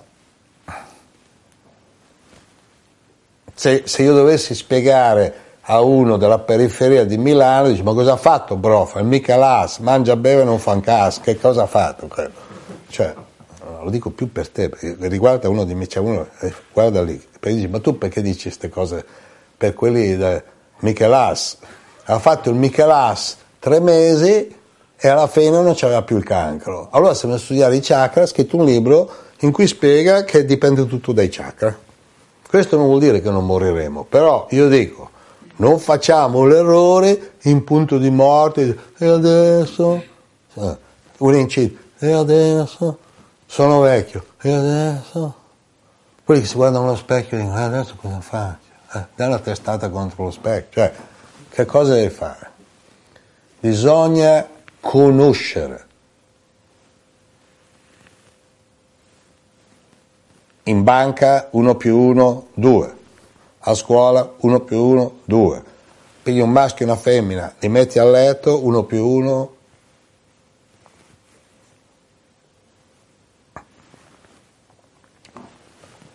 [3.55, 8.17] Se, se io dovessi spiegare a uno della periferia di Milano, dice ma cosa ha
[8.17, 8.99] fatto Brofa?
[8.99, 12.07] Il Michelas, mangia, beve non fa un cas, che cosa ha fatto?
[12.87, 13.13] Cioè,
[13.83, 17.21] lo dico più per te, perché riguarda uno di me, c'è uno, eh, guarda lì,
[17.37, 19.05] perché dice ma tu perché dici queste cose
[19.57, 20.41] per quelli del
[20.79, 21.57] Michelas?
[22.05, 24.55] Ha fatto il Michelas tre mesi
[24.95, 26.87] e alla fine non c'aveva più il cancro.
[26.91, 30.87] Allora messo a studiare i chakra, ha scritto un libro in cui spiega che dipende
[30.87, 31.77] tutto dai chakra.
[32.47, 35.15] Questo non vuol dire che non moriremo, però io dico,
[35.57, 40.03] non facciamo l'errore in punto di morte e adesso
[40.53, 40.77] eh,
[41.17, 42.97] un inciso e adesso
[43.45, 45.35] sono vecchio e adesso
[46.23, 48.65] quelli che si guardano allo specchio dicono e adesso cosa faccio?
[48.93, 50.93] Eh, dai la testata contro lo specchio cioè
[51.49, 52.51] che cosa devi fare?
[53.59, 54.47] bisogna
[54.79, 55.85] conoscere
[60.63, 62.96] in banca 1 più 1 2
[63.67, 65.63] a scuola 1 più 1, 2.
[66.23, 69.55] Pigli un maschio e una femmina, li metti a letto 1 più 1.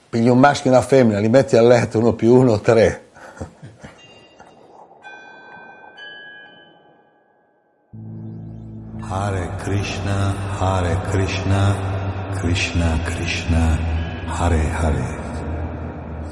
[0.09, 3.09] Pigli un maschio e una femmina, li metti a letto uno più uno, tre.
[9.01, 13.79] Hare Krishna, Hare Krishna, Krishna Krishna,
[14.27, 15.22] Hare Hare.